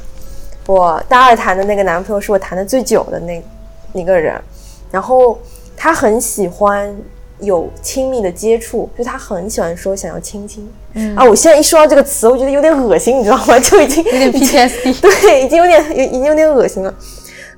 [0.67, 3.43] 我大二谈的那个男朋友是我谈的最久的那
[3.93, 4.39] 那个人，
[4.91, 5.39] 然后
[5.75, 6.95] 他很喜欢
[7.39, 10.69] 有亲密的接触，就他很喜欢说想要亲亲。
[10.93, 13.57] 嗯啊，我现在一说到这个词，我觉得有点恶心，你知道吗？
[13.61, 14.99] 就已经有点 PTSD。
[15.01, 16.93] 对，已经有点有已经有点恶心了。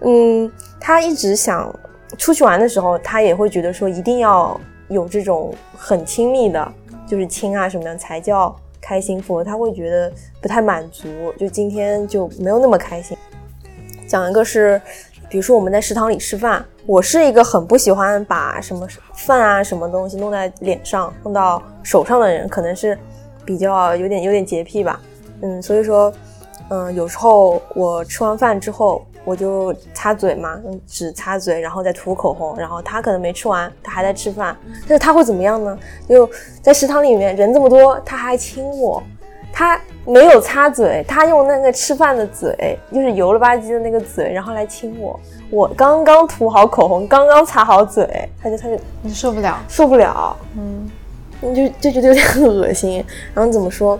[0.02, 1.74] 嗯，他一直想
[2.18, 6.72] 出去玩的时候，他也会觉得说一定要有这种很亲密的，
[7.06, 10.12] 就是亲啊什么样才叫开心，否则他会觉得
[10.42, 13.18] 不太满足，就今天就没有那么开心。
[14.08, 14.82] 讲一个是，
[15.30, 22.98] 比如说我们在食堂里吃饭，我是一个很不喜欢把什么饭啊什么东西弄在脸上、弄到手上的人，可能是
[23.46, 25.00] 比较有点有点洁癖吧。
[25.42, 26.14] 嗯，所以说，
[26.70, 32.58] 嗯，有时候我吃完饭之后，我就擦嘴嘛，用纸擦嘴，然后再涂口红。
[32.58, 35.78] 然后他可能没吃完，他还在吃饭，但是他会怎么样呢？
[36.08, 36.30] 就
[36.62, 39.02] 在食堂里面人这么多，他还亲我，
[39.52, 45.20] 他没有擦嘴，他用那个吃饭的嘴，就是油了吧唧的那个嘴，然后来亲我。
[45.50, 49.58] 我刚刚涂好口红，刚刚擦好嘴，他就他就你受不了。
[49.70, 50.90] 受不了，嗯，
[51.40, 53.06] 你就就觉得有点恶心。
[53.34, 54.00] 然后怎么说？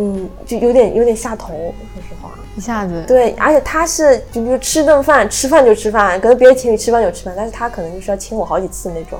[0.00, 1.48] 嗯，就有点有点下头，
[1.92, 2.30] 说实话。
[2.56, 3.04] 一下子。
[3.06, 9.18] 对，而且他是就比如吃顿饭，吃饭就吃饭，跟别的情侣吃饭就吃饭，但是他可能就是要亲我好几次那种，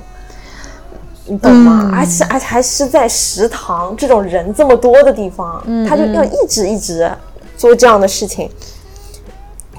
[1.26, 1.92] 你懂吗？
[1.94, 7.10] 而且而且还是在食堂这种人这么多的地方，他就要一直一直
[7.56, 8.48] 做这样的事情。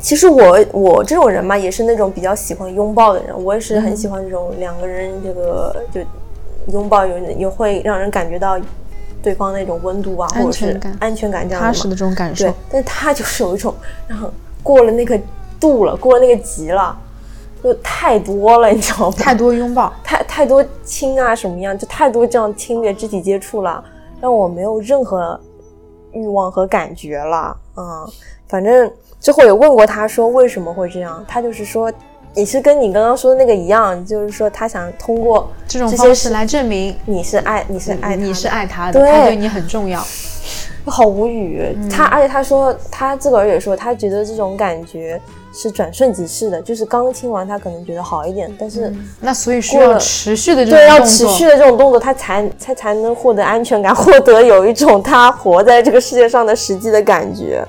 [0.02, 6.02] 其实我我这种人嘛，也是那种比较喜欢拥抱的人，我也是很喜欢这种两个人这个就
[6.74, 8.58] 拥抱有也会让人感觉到
[9.22, 13.74] 对方那种温度啊，或者是安全感这样的踏实的这种感受对，，但他就是有一种，
[14.08, 14.32] 然后
[14.64, 15.20] 过了那个
[15.60, 16.98] 度了，过了那个级了，
[17.64, 19.16] 就太多了，你知道吗？
[19.18, 19.92] 太多拥抱。
[20.04, 23.84] 太太多亲啊什么样，就太多这样亲密的肢体接触了，
[24.22, 25.40] 让我没有任何
[26.14, 27.56] 欲望和感觉了。
[27.76, 28.10] 嗯，
[28.48, 31.92] 反正之后也问过他说为什么会这样，他就是说
[32.40, 40.02] 也是跟你刚刚说的那个一样，就是说他想通过这种方式来证明你是爱你是爱你是爱他的，对他对你很重要。
[40.86, 41.62] 好无语。
[41.76, 45.22] 嗯他而且他说他自个儿也说，他觉得这种感觉
[45.54, 51.00] 是转瞬即逝的，就是刚亲完他可能觉得好一点，但是、那所以需过了要持续的这种对要。
[51.06, 57.64] 持续的这种动作，他才才才能获得安全感，获得有一种他活在这个世界上的实际的感觉。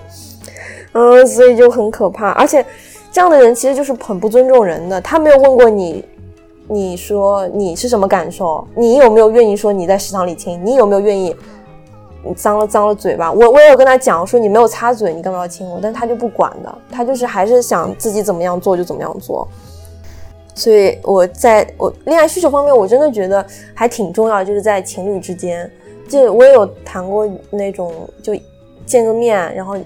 [0.92, 2.30] 嗯，所以就很可怕。
[2.30, 2.64] 而且
[3.12, 6.04] 这样的人其实就是很不尊重人的，他没有问过你。
[6.72, 8.64] 你说你是什么感受？
[8.76, 10.64] 你有没有愿意说你在食堂里亲？
[10.64, 11.34] 你有没有愿意
[12.22, 13.32] 你脏了脏了嘴巴？
[13.32, 15.80] 我我也有跟他讲说你没有擦嘴，你干嘛要亲我？
[15.82, 19.48] 但他就不管的，他就是还是想自己怎么样做就怎么样做。
[20.54, 23.44] 所以我在我恋爱需求方面，我真的觉得
[23.74, 25.68] 还挺重要，就是在情侣之间，
[26.08, 27.92] 就我也有谈过那种
[28.22, 28.32] 就
[28.86, 29.76] 见个面，然后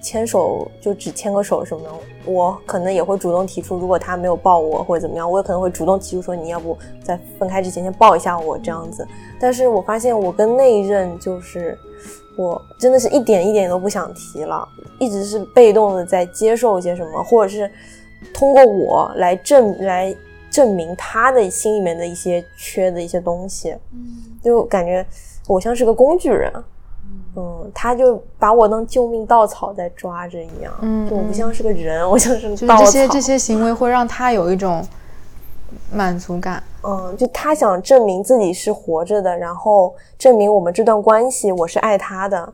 [0.00, 1.90] 牵手就只牵个手什么的，
[2.30, 9.06] 我可能也会主动提出，如果他没有抱我或者怎么样，我也可能会主动提出说你要不在分开之前先抱一下我这样子。
[9.38, 11.78] 但是我发现我跟那一任就是。
[12.38, 14.66] 我真的是一点一点都不想提了，
[14.98, 17.70] 一直是被动的在接受一些什么，或者是
[18.32, 20.16] 通过我来证来
[20.50, 23.74] 证明他的心里面的一些缺的一些东西，
[24.42, 25.04] 就感觉
[25.48, 26.50] 我像是个工具人，
[27.36, 34.84] 嗯，他就把我当救命稻草在抓着一样，嗯就我不像是个人，我像是这些这些行为会让他有一种
[35.92, 42.52] 满足感，嗯，就他想证明自己是活着的，然后证明我们这段关系我是爱他的。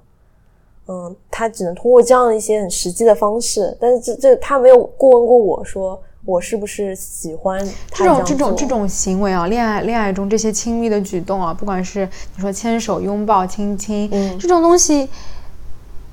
[0.89, 7.59] 嗯，他只能通过这样一些很实际的方式，但是这这他没有过问过我说我是不是喜欢
[7.91, 15.09] 他这种这种这种行为啊，恋爱恋爱中这些亲密的举动啊，不管是你说牵手、拥抱、亲亲，嗯这种东西，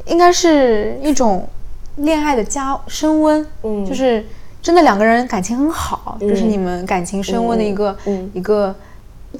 [0.05, 1.45] 应该是一种
[1.95, 4.23] 恋爱的加升温，嗯就是
[4.61, 8.73] 真的两个人感情很好，就是嗯你们感情升温的一个、嗯一个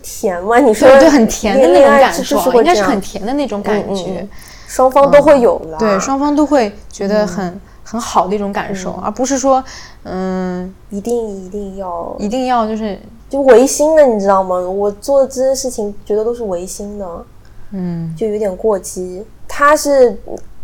[0.01, 0.57] 甜吗？
[0.57, 4.29] 你说对对很甜的那种感受应该是很甜的那种感嗯觉，嗯
[4.67, 7.61] 双方都会有的啊、对，双方都会觉得很、
[7.93, 9.63] 很好的一种感受，而不是说
[10.01, 12.15] 嗯一定一定要。
[12.17, 14.59] 一定要就是就违心的，你知道吗？
[14.59, 17.25] 我做的这些事情觉得都是违心的，
[17.69, 18.11] 嗯。
[18.17, 19.23] 就有点过激。
[19.47, 20.17] 他是，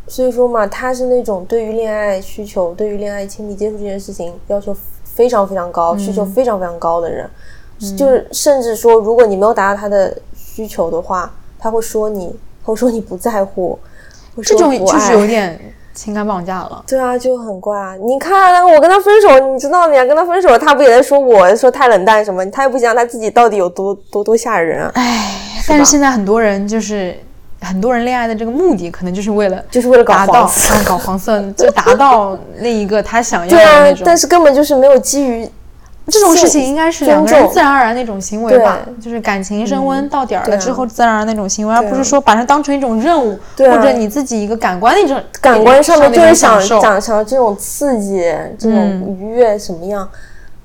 [0.07, 7.29] 所以说嘛，他是那种对于恋爱需求、对于恋爱亲密接触这件事情要求非常非常高、需求非常非常高的人。
[7.95, 13.77] 就是甚至说，如果你没有达到他的需求的话，他会说你，他 会说你不在乎，
[14.35, 15.59] 会这种就是有点
[15.99, 16.81] 情感绑架了。
[16.87, 17.93] 对啊，就很怪啊！
[18.01, 22.49] 你看我跟他分手，你知道你跟他分手，他不也在说我说太冷淡什么？
[22.51, 24.91] 他也不想他自己到底有多多多吓人啊！
[24.95, 27.13] 哎，但是现在很多人就是
[27.61, 34.03] 很多人恋爱的这个目的，可能就是为了就是为了搞黄色啊搞黄色，就达到那一个他想要的那，种。
[34.05, 35.49] 但是根本就是没有基于
[36.09, 46.79] 这种事情应该是两个人自然而然那种行为吧，就是感情升温到点儿了之后自然而然那种行为，而不是说把它当成一种任务，或者你自己一个感官的一种感官上面就是受。
[46.81, 48.19] 想想这种刺激、
[48.57, 50.09] 这种嗯愉悦什么样，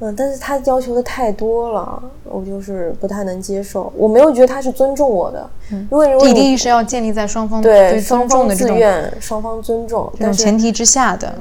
[0.00, 3.92] 嗯，但是他要求的太多了，我就是不太能接受。
[3.96, 5.48] 我没有觉得他是尊重我的，
[5.90, 11.32] 如果如果一你定是要建立在双方对尊双方重的自愿、双方尊重，这种前提之下的。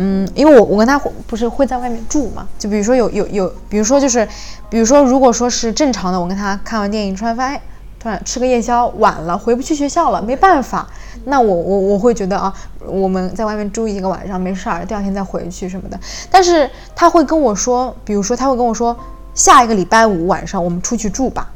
[0.00, 4.26] 嗯，因为我我跟他不是会在外面住嘛，就比如说有有有，比如说就是，
[4.70, 7.62] 比如说如果说是正常的，我跟他看完电影，突然发现，哎，
[7.98, 10.86] 突然吃个夜宵晚了，回不去学校了，没办法，
[11.24, 12.54] 那我我我会觉得啊，
[12.86, 15.98] 我们在外面住一个晚上没事儿，第二天再回去什么的。
[16.30, 18.96] 但是他会跟我说，比如说他会跟我说，
[19.34, 21.50] 下一个礼拜五晚上我们出去住吧，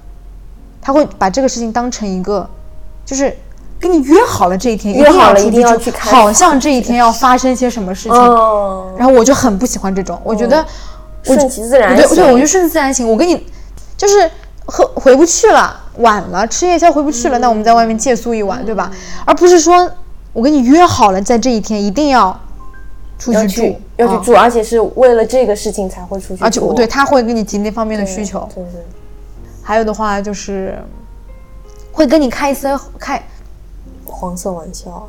[0.81, 2.51] 他会把这个事情当成一个，
[3.05, 3.37] 就是
[3.83, 8.17] 跟你约好了这一天，约好了一定要去看好像这一天要发生些什么事情。
[8.17, 10.65] 嗯，然后我就很不喜欢这种，我觉得
[11.27, 13.11] 我顺其自然对，行对，我就顺其自然行。
[13.11, 13.45] 我跟你
[13.97, 14.31] 就是
[14.67, 18.89] 喝回不去了，晚了吃夜宵回不去了，那我们在外面借宿一晚，对吧？
[19.25, 19.91] 而不是说
[20.33, 22.39] 我跟你约好了，在这一天一定要
[23.19, 28.49] 出去住要去，要去啊住，而且是为了这个事情才会出去住，而且我对他会给你提那方面的需求。
[28.55, 28.81] 对对对
[29.65, 30.79] 还有的话就是
[31.93, 33.23] 会跟你开一些开，
[34.05, 35.09] 黄色玩笑，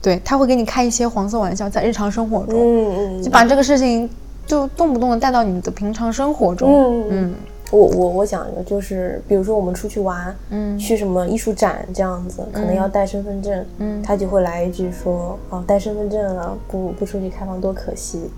[0.00, 4.08] 对他会给你开一些黄色玩笑，在日常生活中，嗯嗯就把这个事情
[4.46, 6.70] 就动不动的带到你的平常生活中。
[6.70, 7.34] 嗯嗯
[7.70, 18.30] 我我我讲一个，就是比如说我们出去玩，嗯去什么艺术展这样子，可能要带身份证，嗯他就会来一句说，哦，带身份证了，不不出去开房多可惜，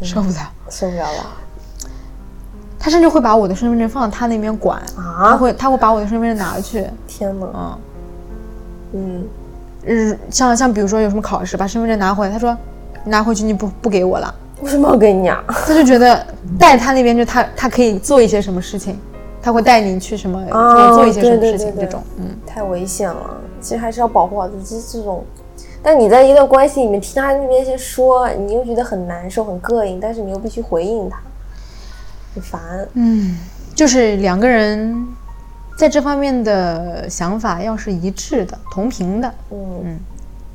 [0.00, 0.36] 受不了。
[0.70, 1.26] 受不了了
[2.78, 5.36] 他甚至会把我的身份证放到他那边管啊，他啊！
[5.36, 7.78] 会他会把我的身份证拿去，天呐，嗯，
[8.92, 9.24] 嗯，
[9.84, 12.56] 日像像比如说有什么考试，把身份证拿回来，他说
[13.04, 15.42] 拿回去你不不给我了，为什么要给你啊？
[15.48, 16.24] 他就觉得
[16.58, 18.98] 带他那边就他他可以做一些什么事情，
[19.42, 24.80] 他会带你去什么、哦做一些什么事情这种，嗯，太危险了，其实还是要保护好自己。
[24.88, 25.24] 这种，
[25.82, 31.18] 但你在一段关系里面听他那边先说，你又觉得很难受、很膈应，但是你又必须回应他，
[32.34, 32.60] 很烦。
[32.94, 33.36] 嗯，
[33.74, 35.06] 就是两个人
[35.76, 39.98] 在这方面的想法要是一致的、同频的嗯，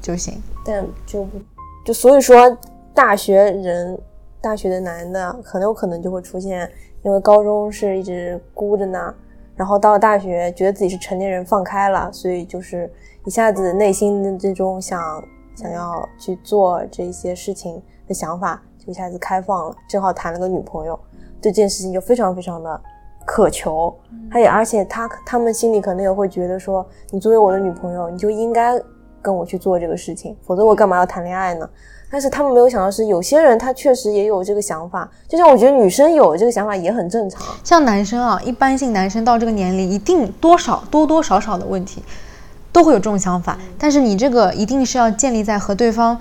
[0.02, 0.42] 就行。
[0.66, 1.40] 但就不
[1.86, 2.58] 就所以说，
[2.94, 3.98] 大学人，
[4.42, 6.70] 大学的男的很有可能就会出现，
[7.04, 9.14] 因为高中是一直孤着呢，
[9.56, 12.92] 然后到了大学觉得自己是成年人放开了，所以就是
[13.26, 15.24] 一下子内心的这种想
[15.56, 21.00] 想要去做这些事情的想法就一下子开放了，正好谈了个女朋友，
[21.42, 22.82] 对这件事情就非常非常的
[23.28, 23.94] 渴求，
[24.32, 28.82] 他也而且他他们心里可能也会觉得说，你作为我的女朋友，你就应该
[29.22, 31.70] 跟我去做这个事情，否则我干嘛要谈恋爱呢？
[32.10, 37.46] 但是他们没有想到是，有些人他确实也有这个想法，就像我觉得女生有这个想法也很正常。
[37.66, 42.02] 像男生啊，一般性男生到这个年龄，一定多少多多少少的问题，
[42.72, 43.58] 都会有这种想法。
[43.78, 46.18] 但是你这个一定是要建立在和对方，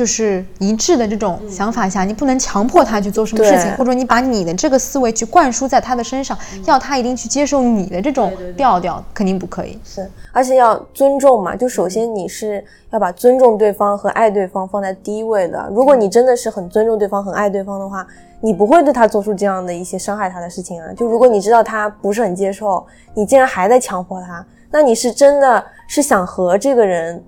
[0.00, 6.34] 就是一致的这种想法下，你不能强迫他去做什么事情，或者你把你的这个思维去灌输在他的身上，
[6.64, 9.78] 要他一定去接受你的这种调调，肯定不可以。
[9.84, 11.54] 是，而且要尊重嘛。
[11.54, 15.68] 就首先你是要把尊重对方和爱对方放在第一位的。
[15.70, 18.06] 如果你真的是很尊重对方、很爱对方的话，
[18.40, 20.90] 你不会对他做出这样的一些伤害他的事情啊。
[20.96, 22.82] 就如果你知道他不是很接受，
[23.12, 27.22] 你竟然还在强迫他，那你是真的是想和这个人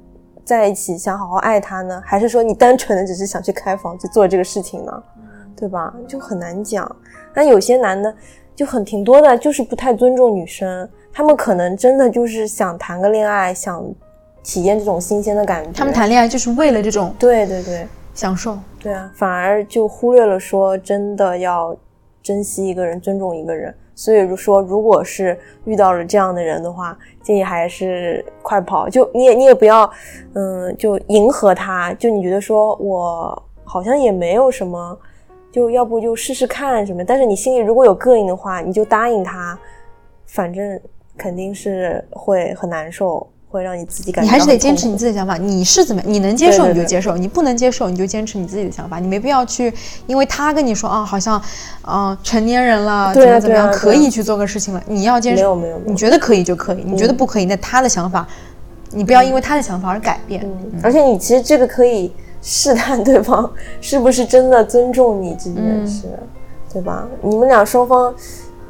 [0.45, 5.03] 在一起，想好好爱他呢，还是说你单纯的只是想去开房去做这个事情呢？
[5.57, 5.95] 对吧？
[6.09, 6.97] 就很难讲。
[7.35, 8.13] 那有些男的
[8.57, 13.85] 就很挺多的，就是不太尊重女生，他们可能真的就是想谈个恋爱，想
[14.43, 15.71] 体验这种新鲜的感觉。
[15.73, 18.59] 他们谈恋爱就是为了这种对对对享受。
[18.81, 21.77] 对啊，反而就忽略了说真的要
[22.21, 23.73] 珍惜一个人，尊重一个人。
[23.95, 28.89] 所以说，如果是遇到了这样的人的话，建议还是快跑。
[28.89, 29.89] 就你也你也不要，
[30.35, 31.93] 嗯，就迎合他。
[31.95, 34.99] 就你觉得说我好像也没有什么，
[35.51, 37.05] 就要不就试试看什么。
[37.05, 39.59] 但是你心里如果有膈应的话，你就答应他，
[40.27, 40.81] 反正
[41.17, 49.71] 肯定是会很难受，会让你自己感觉你还是得坚持你自己的想法，你是怎么，你能接受你就接受，你不能接受你就坚持你自己的想法，你没必要去
[50.07, 51.41] 因为他跟你说啊，好像，
[51.87, 58.27] 嗯、成年人了，怎么怎么样，可以去做个事情了，你要坚持，没有没有你觉得可以就可以，你觉得不可以，那他的想法，
[58.91, 60.43] 你不要因为他的想法而改变。
[60.43, 63.49] 嗯，而且你其实这个可以试探对方
[63.83, 66.05] 是不是真的尊重你这件事，
[66.73, 67.07] 对吧？
[67.21, 68.15] 你们俩双方，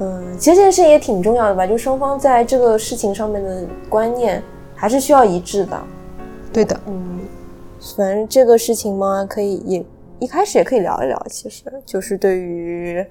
[0.01, 4.43] 嗯，其实这件事也挺重要的吧，就双方在这个事情上面的观念
[4.83, 5.81] 还是需要一致的。
[6.53, 7.21] 对的，嗯，
[7.97, 9.87] 反正这个事情嘛，可以也
[10.19, 13.07] 一开始也可以聊一聊，其实就是对于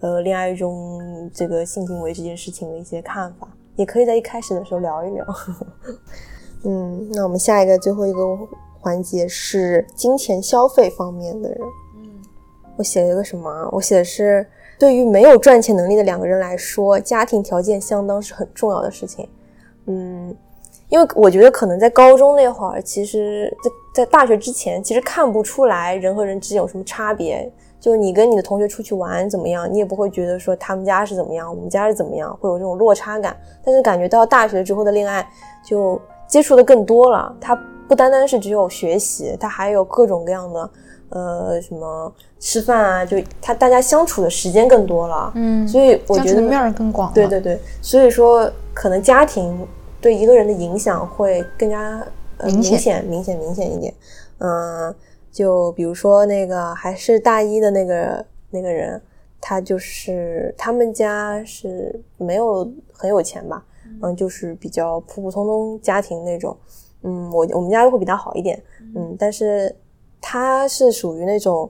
[0.00, 3.46] 呃恋爱中这个性行为这件事情的一些看法，
[3.76, 5.24] 也可以在一开始的时候聊一聊。
[6.66, 8.36] 嗯，那我们下一个最后一个
[8.80, 11.58] 环节是金钱消费方面的人。
[11.98, 12.20] 嗯，
[12.76, 13.68] 我写了一个什么啊？
[13.70, 14.44] 我写的是
[14.76, 19.28] 对于没有赚钱能力的两个人来说，家庭条件相当是很重要的事情。
[19.86, 20.36] 嗯，
[20.92, 23.50] 因为我觉得可能在高中那会儿，其实
[23.94, 27.50] 在在大学之前，其实看不出来人和人之间有什么差别。
[27.80, 33.34] 就你跟你的同学出去玩怎么样，你也不会觉得说他们家是怎么样，我们家是怎么样，会有这种落差感。
[33.64, 35.26] 但是感觉到大学之后的恋爱，
[35.64, 37.34] 就接触的更多了。
[37.40, 40.70] 它不单单是只有学习，它还有各种各样的，
[41.08, 45.32] 呃，什么吃饭啊，就他大家相处的时间更多了。
[45.36, 47.10] 嗯，所以我觉得面儿更广。
[47.14, 49.66] 对对对，所以说可能家庭
[50.02, 53.94] 对一个人的影响会更加、呃、明显明显、明显、明显一点。
[54.38, 54.94] 嗯、
[55.30, 59.00] 就比如说那个还是大一的那个那个人，
[59.40, 63.64] 他就是他们家是没有很有钱吧，
[64.02, 66.56] 嗯，就是比较普普通通家庭那种。
[67.04, 68.62] 嗯，我我们家会比他好一点，
[68.94, 69.74] 嗯，但是
[70.20, 71.68] 他是属于那种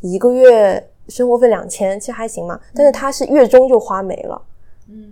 [0.00, 4.42] 一个月生活费两千，其实还行嘛，但是他是月中就花没了。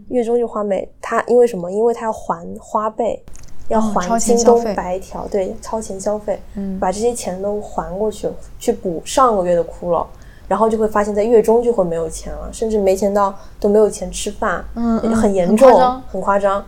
[0.09, 1.71] 月中就花没，他因为什么？
[1.71, 3.23] 因为他要还花呗，
[3.69, 6.79] 要还京东白条，对，超前消费，嗯。
[6.79, 10.05] 把这些钱都还过去，去补上个月的窟窿，
[10.49, 16.03] 然后就会发现，在月中就会没有钱了，甚至没钱到都没有钱吃饭，嗯嗯很严重，很夸张。
[16.11, 16.65] 很夸张。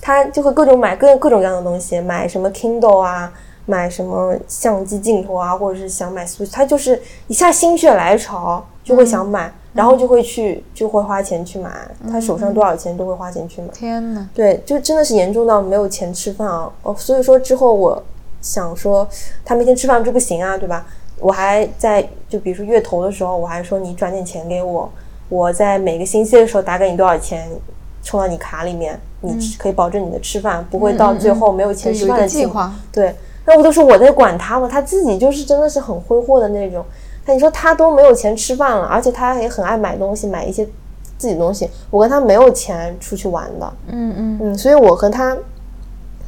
[0.00, 3.32] 他就会各种买各各种各样的东西，买什么 Kindle 啊，
[3.64, 11.70] 买什么相机镜头啊，或者是想买 Switch，他就是一下心血来潮就会想买，然后就会去就会花钱去买，
[12.10, 13.68] 他手上多少钱都会花钱去买。
[13.68, 16.72] 天呐，对，就真的是严重到没有钱吃饭啊！
[16.82, 18.02] 哦，所以说之后我
[18.40, 19.06] 想说，
[19.44, 20.86] 他每天吃饭这不行啊，对吧？
[21.20, 24.90] 我还在就比如说月头的时候，我还说你转点钱给我，
[25.28, 27.46] 我在每个星期的时候打给你多少钱，
[28.02, 32.72] 充到你卡里面，你可以保证你的吃饭不会到最后没有钱吃饭的情个计划。
[32.90, 33.14] 对，
[33.44, 34.68] 那不都是我在管他吗？
[34.70, 36.84] 他自己就是真的是很挥霍的那种。
[37.26, 40.64] 那你说他都没有钱吃饭了，而且他也很爱买东西，买一些
[41.18, 41.68] 自己的东西。
[41.90, 45.36] 我跟他没有钱出去玩的，嗯嗯，嗯，所以我和他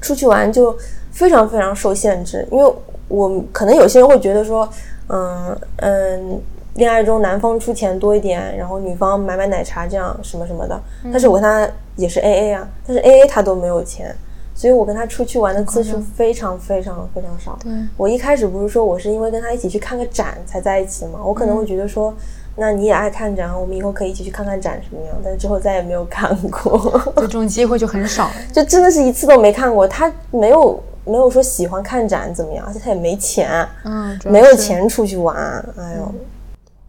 [0.01, 0.77] 出去玩就
[1.13, 2.73] 非常非常受限制，因为
[3.09, 4.69] 我可能有些人会觉得说，
[5.09, 6.41] 嗯嗯，
[6.75, 10.81] 恋爱中男方出钱多一点，然后女方买买奶茶这样什么什么的，
[11.13, 14.15] 但是我跟他也是 A A 啊，但是 A A 他都没有钱。
[14.59, 17.57] 所以我跟他出去玩的次数非常非常非常少。
[17.63, 22.13] 对，我一开始不是说我是因为跟他一起去看个展才在一起嘛，我可能会觉得说，
[22.57, 26.77] 那你也爱看展，我们以后可以一起去看看展什么样，但是之后再也没有看过。
[27.15, 28.29] 就这种机会就很少。
[28.53, 29.87] 就真的是一次都没看过。
[29.87, 35.37] 他没有没有说喜欢看展怎么样，而且他也没钱，嗯，没有钱出去玩。
[35.77, 36.15] 哎呦，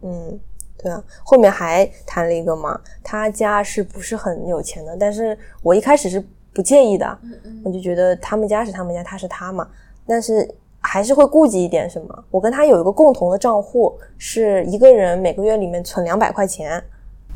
[0.02, 0.40] 嗯，
[0.76, 1.00] 对啊。
[1.22, 4.96] 后面还谈了一个嘛，他家是不是很有钱的？
[4.98, 6.20] 但是我一开始是
[6.52, 7.18] 不介意的，
[7.64, 9.66] 我就觉得他们家是他们家，他是他嘛。
[10.06, 10.48] 但是
[10.80, 12.24] 还是会顾及一点什么。
[12.30, 16.82] 我跟他有一个共同的账户，是一个人每个月里面存两百块钱，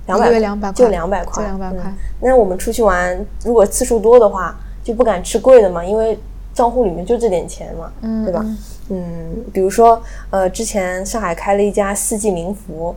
[0.06, 1.82] 两百一个月200块就两百块，就200块。
[1.86, 1.94] 嗯。
[2.20, 6.18] 那我们出去玩，如果次数多的话，就不敢吃贵的嘛，因为
[6.52, 8.44] 账户里面就这点钱嘛，嗯对吧？
[8.90, 10.00] 嗯，比如说，
[10.30, 12.94] 呃，之前上海开了一家四季民福，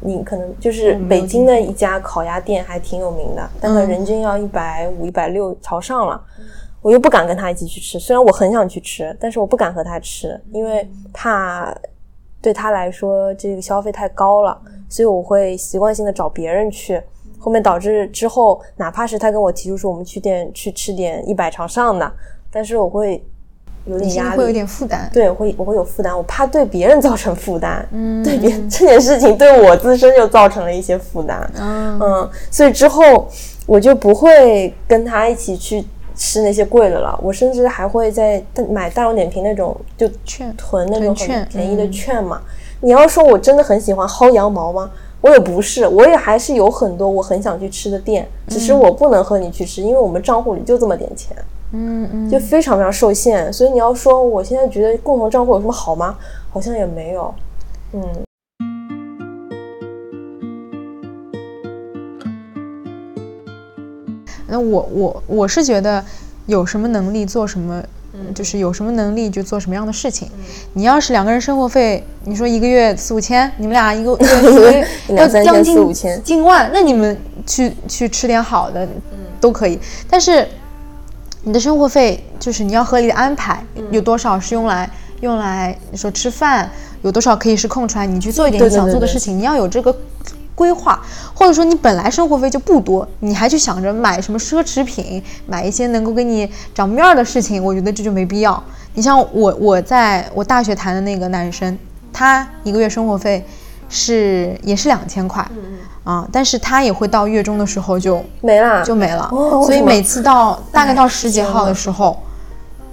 [0.00, 6.20] 你可能就是嗯北京的一家烤鸭店，还挺有名的，大概嗯人均要一百五、一百六朝上了。
[6.82, 11.76] 我又不敢跟他一起去吃，虽然我很想去吃，但是我不敢和他吃，因为怕
[12.40, 17.02] 对他来说这个消费太高了，所以我会习惯性的找别人去。
[17.38, 22.10] 后面导致之后，哪怕是他跟我提出说我们去店去吃点一百朝上的，
[22.50, 23.22] 但是我会
[23.86, 25.10] 有点压力，会有点负担。
[25.12, 33.28] 对，我会我会有负担，我怕对别人造成负担，嗯，对别这件事情对我自身就造成了一些负担，嗯嗯，所以之后
[33.66, 42.42] 我就不会跟他一起去吃那些贵的了，我甚至还会在买大众点评那种就券囤那种很便宜的嗯券嘛。
[42.82, 44.90] 你要说我真的很喜欢薅羊毛吗？
[45.20, 51.36] 我也不是，我也还是有很多我很想去吃的店，只是我不能和你去吃，因为我们账户里就这么点钱。
[51.72, 53.52] 嗯嗯，就非常非常受限。
[53.52, 56.16] 所以你要说我现在觉得共同账户有什么好吗？
[56.52, 57.32] 好像也没有。
[57.92, 58.02] 嗯，
[64.48, 66.04] 那我我我是觉得
[66.46, 67.80] 有什么能力做什么，
[68.34, 70.28] 就是有什么能力就做什么样的事情。
[70.72, 77.16] 你要是两个人生活费，你说一个月四五千，你们俩一个月 一个月要将近四五千近万，那你们
[77.46, 78.88] 去去吃点好的
[79.40, 79.78] 都可以。
[80.08, 80.46] 但是
[81.42, 84.88] 你的生活费就是你要合理的安排，有多少是用来
[85.20, 86.70] 用来你说吃饭，
[87.02, 89.96] 有多少可以是空出来，你去做一点你想做的事情，你要有这个
[90.54, 91.00] 规划，
[91.32, 98.62] 或者说你本来生活费就不多，你还去想着买什么奢侈品，买一些能够给你长面儿的事情，我觉得这就没必要。
[98.92, 101.78] 你像我，我在我大学谈的那个男生，
[102.12, 103.42] 他一个月生活费
[103.90, 105.44] 是也是两千块，
[106.04, 109.28] 啊，但是他也会到月中的时候就没了，就没了，
[109.66, 112.16] 所以每次到大概到十几号的时候，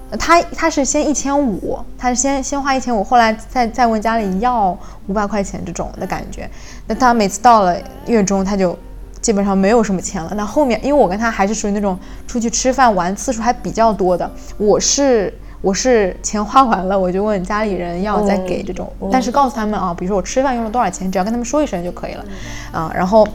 [0.10, 4.76] 呃他他是先一千五，他是先先花一千五，后来再再问家里要
[5.06, 6.50] 五百块钱这种的感觉。
[6.88, 7.78] 那他每次到了
[8.08, 8.76] 月中，他就
[9.22, 10.34] 基本上没有什么钱了。
[10.36, 11.96] 那后面，因为我跟他还是属于那种
[12.26, 15.32] 出去吃饭玩次数还比较多的，我是。
[15.62, 22.26] 我是钱花完了，我就问家里人要再给这种，但是告诉他们啊，比如说我吃饭用了多少钱，只要跟他们说一声就可以了，
[22.72, 23.28] 啊，然后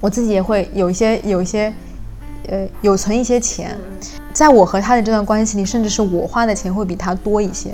[0.00, 1.72] 我自己也会有一些有一些，
[2.48, 3.76] 呃，有存一些钱，
[4.32, 7.70] 在我和他的这段关系里，甚至是我花的钱会比他多一些，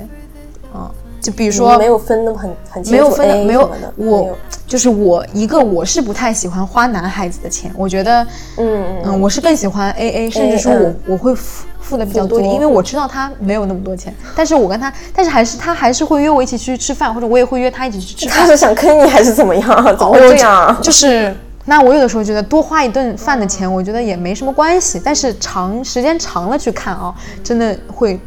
[0.72, 0.90] 啊，
[1.24, 8.22] 就比如说没有分那么很很清楚，没有分的没有的，我有就是我一个我是不太喜欢花男孩子的钱，我觉得，
[8.58, 19.84] 嗯嗯嗯，我是更喜欢 A A，甚至说我嗯我会付付的比较多一点，因为我知道他没有那么多钱，但是我跟他，但是还是他还是会约我一起去吃饭，或者我也会约他一起去吃饭，他是想坑你还是怎么样？
[19.96, 20.66] 怎么会这样？
[20.66, 21.34] 啊就是。
[21.66, 25.00] 那我有的时候觉得多花一顿饭的钱，我觉得也没什么关系。
[25.02, 28.20] 但是长时间长了去看啊，真的会，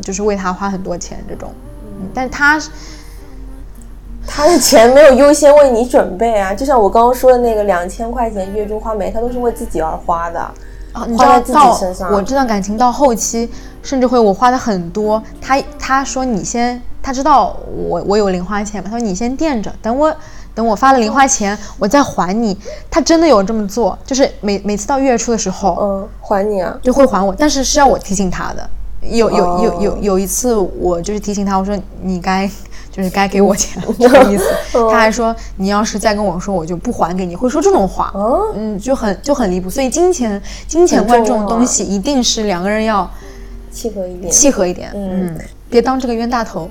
[0.00, 1.52] 就是为他花很多钱这种。
[2.00, 2.60] 嗯，但是他
[4.26, 10.40] 他的钱没有优先为你准备啊，就像我刚刚说的那个两千块钱月中花没，他都是为自己而花的，
[10.92, 12.12] 啊，你知道花在自己到身上。
[12.12, 13.50] 我这段感情到后期，
[13.82, 15.20] 甚至会我花的很多。
[15.40, 17.56] 他他说你先，他知道
[17.88, 20.14] 我我有零花钱嘛，他说你先垫着，等我
[20.54, 22.56] 等我发了零花钱，我再还你。
[22.90, 28.70] 他真的有这么做，就是每每次到月初的时候，嗯，还你啊，就会还我，但是是要我提醒他的。
[29.02, 32.48] 有有有哦有有一次，我就是提醒他，我说你该
[32.92, 34.44] 就是该给我钱， 这个意思。
[34.72, 38.10] 他还说你要是再跟我说，我就不还给你，会说这种话。
[38.14, 39.70] 哦嗯，就很就很离谱。
[39.70, 43.10] 所以金钱金钱观这种东西，一定是两个人要
[43.70, 44.30] 契合一点。
[44.30, 44.90] 契合一点。
[44.94, 45.38] 嗯嗯，
[45.68, 46.68] 别当这个冤大头。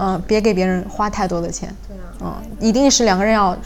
[0.00, 1.68] 嗯，别给别人花太多的钱。
[1.86, 1.96] 对
[2.26, 3.56] 啊，嗯，一定是两个人要，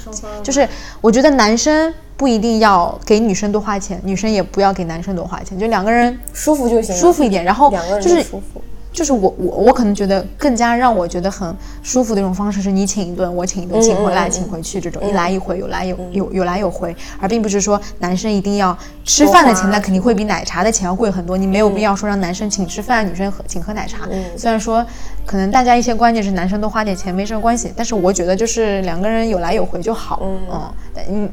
[0.42, 0.68] 就是
[1.00, 7.44] 我觉得男生不一定要给女生多花钱，女生也不要给男生多花钱，就两个人舒服就行，舒服一点。
[7.44, 8.60] 然后两个人就是都舒服。
[8.94, 21.36] 就是我我我可能觉得更加让我觉得很舒服的一种方式是你请一顿，我请一顿，请回来请回去这种一来一回，有来有有有来有回，而并不是说男生一定要吃饭的钱，那肯定会比奶茶的钱要贵很多。
[21.36, 24.08] 你没有必要说让男生请吃饭，女生喝请喝奶茶。
[24.36, 24.86] 虽然说
[25.26, 30.20] 可能大家一些观念是男生多花点钱没什么关系，但是我觉得就是两个人有来有回就好。
[30.22, 31.28] 嗯但嗯，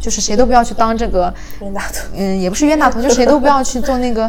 [0.00, 2.08] 就是谁都不要去当这个冤大头。
[2.16, 4.28] 嗯，也不是冤大头，就谁都不要去做那个，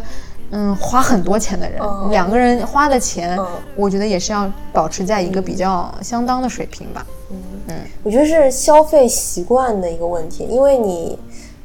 [0.51, 1.79] 嗯，花很多钱的人。
[2.09, 3.45] 两个人花的钱，嗯
[3.75, 7.05] 我觉得也是要保持在一个比较相当的水平吧。
[7.31, 7.37] 嗯
[7.67, 11.19] 嗯我觉得是消费习惯的一个问题，因为你，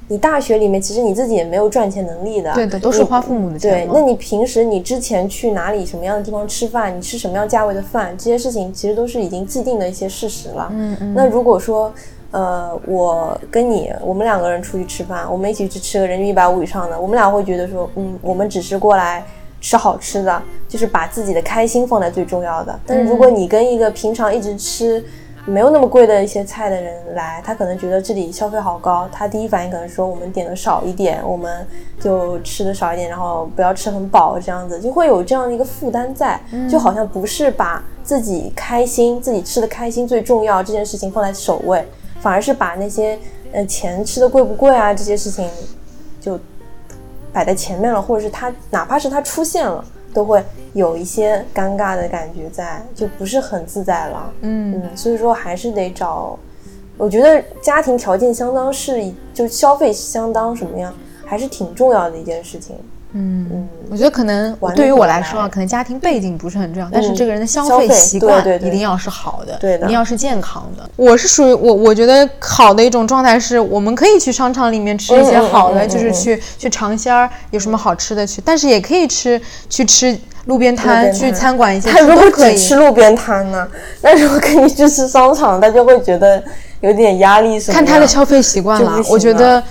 [0.08, 10.68] 你大学里面其实你自己也没有赚钱能力的，对的，都是花父母的钱对，那你平时你之前去哪里什么样的地方吃饭，你吃什么样价位的饭，这些事情其实都是已经既定的一些事实了。
[10.72, 11.90] 嗯嗯那如果说，
[12.34, 19.24] 呃，我跟你，我们两个人出去吃饭，我们一起去吃个人均一百五以上的，我们俩会觉得说，嗯，我们只是过来
[19.60, 22.76] 吃好吃的，就是把自己的开心放在最重要的。
[22.84, 25.04] 但是如果你跟一个平常一直吃
[25.46, 31.64] 没有那么贵的一些菜的人来，他可能觉得这里消费好高，他第一反应可能说我们点的少一点，我们
[32.00, 41.86] 就吃的少一点，然后不要吃很饱，这样子就会有这样的一个负担在，就好像不是把自己开心、自己吃的开心最重要这件事情放在首位，
[42.24, 43.18] 反而是把那些
[43.52, 45.46] 呃钱吃的贵不贵啊这些事情
[46.18, 46.40] 就
[47.34, 54.32] 摆在前面了，或者是他哪怕是他出现了，都会有一些尴尬的感觉在，就不是很自在了。
[54.40, 56.38] 嗯嗯，所以说还是得找，
[56.96, 60.94] 我觉得家庭条件相当是就消费相当什么样，
[61.26, 62.74] 还是挺重要的一件事情。
[63.16, 70.88] 嗯嗯，我觉得可能对于我来来说啊，可能家庭背景不是很重要，但是嗯这个人的消消费习惯一定要是好的，对的一定要是健康的。
[70.96, 79.40] 我是属于我，我觉得好的一种状态是，我们可以去商场里面吃一些好的，就是去去尝鲜儿，有什么好吃的去，但是也可以吃
[79.70, 82.56] 去吃路边摊，去餐馆一些他如果可以。
[82.56, 83.68] 只吃路边摊呢，
[84.02, 86.42] 那如果跟你去吃商场，他就会觉得
[86.80, 89.62] 有点压力什么看他的消费习惯了我觉得。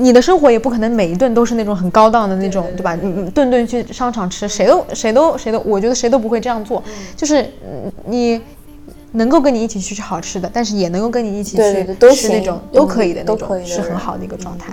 [0.00, 2.94] 你的生活也不可能每一顿都是那种很高档的那种，对吧？
[3.02, 6.82] 嗯嗯，顿顿去商场吃，谁都谁都谁都，我觉得谁都不会这样做。
[7.16, 8.40] 就是嗯你
[9.12, 11.62] 能够跟你一起去吃好吃的，但是也能够跟你一起去
[12.14, 14.72] 吃那种嗯都可以的那都种，可以的是很好的一个状态。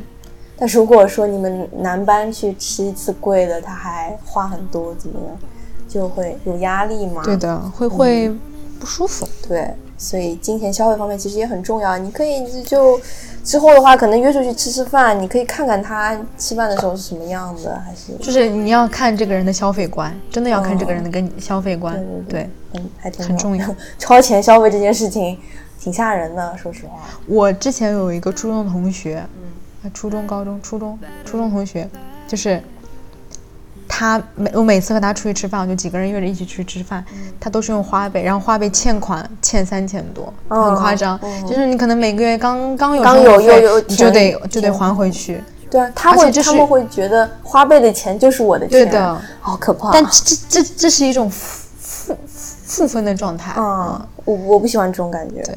[0.58, 5.38] 但是如果说你们男班去吃一次贵的，他还花很多，怎么样？
[5.88, 7.24] 就会有压力嘛？
[7.24, 8.30] 对的，会会
[8.80, 9.28] 不舒服。
[9.48, 11.98] 对，所以金钱消费方面其实也很重要。
[11.98, 13.00] 你可以就
[13.46, 21.94] 之后的话，可能约出去吃吃饭，你可以看看他吃饭的时候是什么样的，还是就是你要看这个人的消费观，真的要看这个人的跟消费观。
[21.94, 23.76] 对对对，嗯还挺很重要。
[24.00, 25.38] 超前消费这件事情
[25.80, 27.00] 挺吓人的，说实话。
[27.28, 29.24] 我之前有一个初中同学，
[29.84, 31.88] 嗯，初中、高中、初中、初中同学，
[32.28, 32.60] 就是
[33.88, 37.04] 他每我每次和他出去吃饭，我就几个人约着一起去吃饭，
[37.40, 41.20] 他都是用花呗，然后花呗欠款欠三千多，哦很夸张。
[41.24, 45.44] 嗯就是你可能每个月刚刚有刚有又有你就得就得还回去。
[45.70, 49.92] 对啊，他会他们会觉得花呗的钱就是我的钱，对的，好可怕。
[49.92, 53.52] 但这这这这是一种负负负分的状态。
[53.60, 55.42] 啊，我我不喜欢这种感觉。
[55.42, 55.56] 对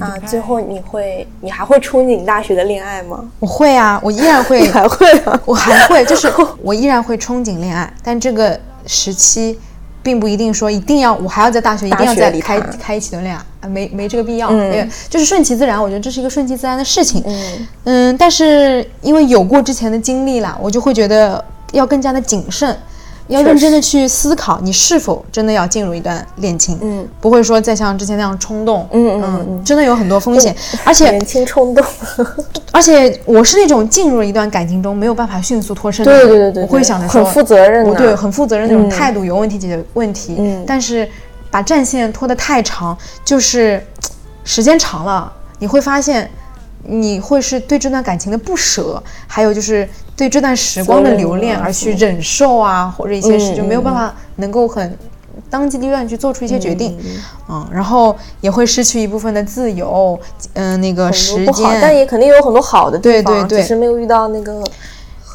[0.00, 3.24] 啊最.后你会，你还会憧憬大学的恋爱吗？
[3.38, 5.40] 我会啊，我依然会 你还会啊？
[5.46, 6.30] 我还会， 就是
[6.62, 9.58] 我依然会憧憬恋爱，但这个时期，
[10.02, 17.22] 并不一定说一定要我还要在大学一定要再开谈开一起段恋爱啊，没没这个必要，嗯也就是顺其自然，我觉得这是一个顺其自然的事情。
[17.26, 21.42] 嗯嗯，但是因为有过之前的经历啦，我就会觉得
[21.72, 22.76] 要更加的谨慎，
[23.28, 30.54] 要认真的去思考你是否真的要进入一段恋情，嗯，不会说再像之前那样冲动，嗯嗯嗯真的有很多风险，
[30.84, 31.84] 而且年轻冲动，
[32.70, 38.90] 而且我是那种进入了一段感情中没有办法迅速脱身的人，对对对对，我会想着说很负责任对很负责任那种嗯。
[38.90, 40.36] 态度，有问题解决问题。
[40.38, 40.62] 嗯。
[40.66, 41.08] 但是
[41.50, 43.82] 把战线拖得太长，就是
[44.44, 46.30] 时间长了，你会发现
[46.86, 54.96] 你会是对这段感情的不舍，还有就是对这段时光的留恋而去忍受啊，或者一些事嗯就没有办法能够很。
[55.50, 56.96] 当机立断去做出一些决定，
[57.48, 60.18] 嗯然后也会失去一部分的自由，
[60.52, 64.62] 嗯、那个时间但，也肯定有很多好的地对方，对对只是没有遇到那个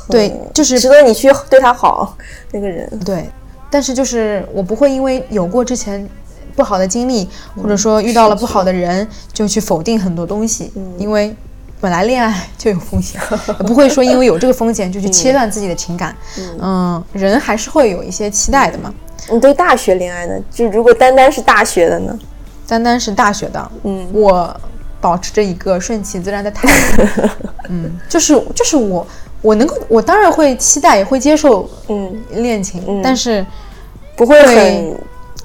[0.10, 2.16] 对，就是值得你去对他好
[2.54, 2.89] 那个人。
[3.06, 3.30] 对，
[3.70, 6.10] 但是就是我不会因为有过之前
[6.56, 11.36] 不好的经历，或者说遇到了不好的人，就去否定很多东西，因为
[11.82, 16.16] 本来恋爱就有风险，也 不会说因为有这个风险就去切断自己的情感。
[16.60, 18.93] 嗯，人还是会有一些期待的嘛。
[19.32, 20.34] 你对大学恋爱呢？
[20.52, 22.18] 就如果单单是大学的呢？
[22.68, 24.56] 单单是大学的，嗯我
[25.02, 27.30] 保持着一个顺其自然的态度，
[27.70, 29.08] 嗯，就是就是我
[29.41, 33.45] 我能够，我当然会期待，也会接受嗯，恋情，嗯但是
[34.16, 34.95] 不会很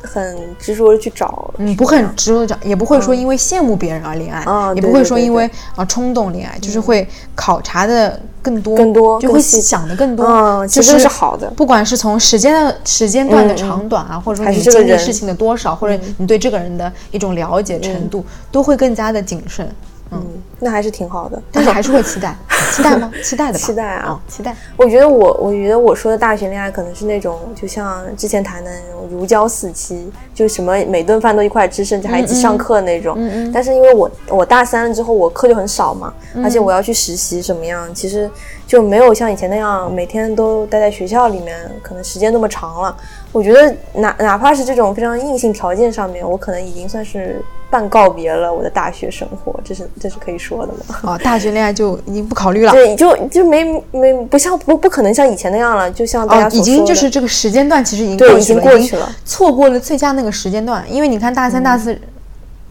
[0.05, 1.53] 很执着的去找。
[1.59, 4.45] 嗯，不会很执着的找，也不会说因为羡慕别人而恋爱，
[4.75, 11.49] 也不会说因为啊冲动恋爱，就是会考察的更多，更多就会想的更多，嗯其实就是是好的。
[11.51, 19.69] 不管是从时间的时间段的长短啊，或者说你经历事情的多少，或者你对这个人的一种了解程度，都会更加的谨慎。
[20.15, 21.41] 嗯，那还是挺好的。
[21.53, 22.37] 但是还是会期待，
[22.73, 23.11] 期待吗？
[23.23, 24.55] 期待的吧，期待啊哦期待。
[24.77, 33.15] 我觉得我，我觉得我说的大学恋爱可能是那种，就像之前谈的那种如胶似漆，就什么每顿饭都一块吃，甚至还一起上课那种。
[33.19, 38.31] 嗯嗯但是因为我我大三了之后，我课就很少嘛，嗯而且我要去实习什么样，其实
[38.67, 42.97] 就没有像以前那样每天都待在学校里面，可能时间那么长了。
[43.33, 51.01] 我觉得哪哪怕是这种非常硬性条件上面，我可能已经算是半告别了我的大学生活，这是这是可以说的吗？
[51.03, 52.71] 哦，大学恋爱就已经不考虑了。
[52.71, 60.85] 对，就就没没不像不不可能像以前那样了，就像大家哦，已经就是这个时间段，其实已经对已经过去了错过了最佳那个时间段。
[60.89, 62.01] 因为你看大三、大四，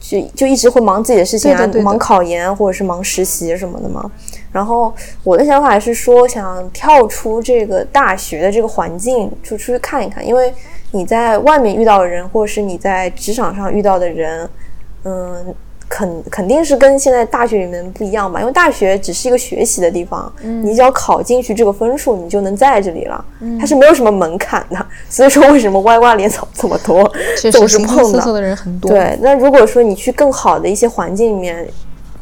[0.03, 4.11] 就就一直会忙自己的事情啊，对的对忙考研或者是忙实习什么的嘛。
[4.51, 4.93] 然后
[5.23, 10.53] 我的想法是说，想跳出这个大学的这个环境，出出去看一看，因为
[10.91, 14.49] 你在外面遇到的人，或者是你在职场上遇到的人，
[15.05, 15.55] 嗯。
[15.93, 23.23] 肯肯定是跟现在大学里面不一样吧，因为大学只是一个学习的地方，嗯你只要考进去这个分数，你就能在这里了，
[23.59, 24.85] 它是没有什么门槛的。
[25.07, 31.67] 所以说，为什么歪瓜裂枣这么多， 确总是碰到的人很多。，对，那如果说你去更好的一些环境里面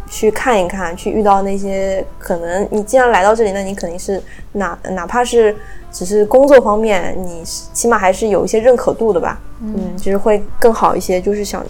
[0.10, 5.56] 去看一看，去遇到那些可能你既然来到这里，那你肯定是哪哪怕是
[5.94, 11.66] 只是工作方面，你是起码还是有一些认可度的吧，嗯，就是会更好一些，就是想。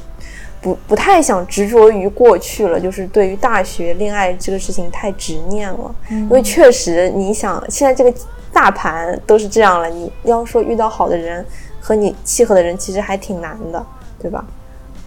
[0.62, 8.14] 不不太想执着于过去了，就是对于大学恋爱这个事情太执念了，因为确实你想现在这个
[8.54, 11.44] 大盘都是这样了，你要说遇到好的人
[11.80, 13.84] 和你契合的人，其实还挺难的，
[14.22, 14.46] 对吧？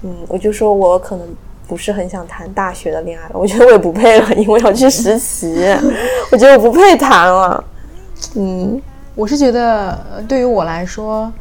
[0.03, 1.27] 嗯，我就说我可能
[1.69, 5.65] 不是很想谈大学的恋爱了，我觉得我也不配了，因为要去实习，
[6.33, 7.65] 我觉得我不配谈了。
[8.35, 8.81] 嗯，
[9.15, 11.33] 我是觉得呃对于我来说，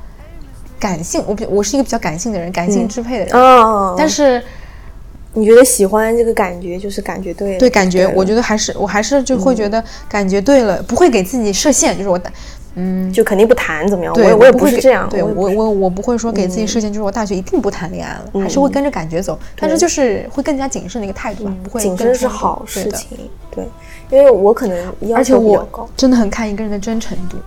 [0.83, 3.33] 感性，我比我是一个比较感性的人，感性支配的人。
[3.33, 4.43] 哦，但是
[5.33, 12.29] 你觉得喜欢这个感觉，就是感觉对了，对感觉，我觉得还是我还是就会觉得感觉对了，不会给自己设限，就是我的
[12.75, 13.13] 嗯。
[13.13, 14.13] 就肯定不谈怎么样？
[14.13, 23.17] 我对，也我也不会这样，对我我我我不会说给自己设限，就是我大学一定不谈恋爱了，还是会跟着感觉走，但是就是会更加谨慎的一个态度吧，不会谨慎是好事情，
[23.49, 23.63] 对，
[24.09, 27.37] 因为我可能要而且求比较我高，真的很看一个人的真诚度。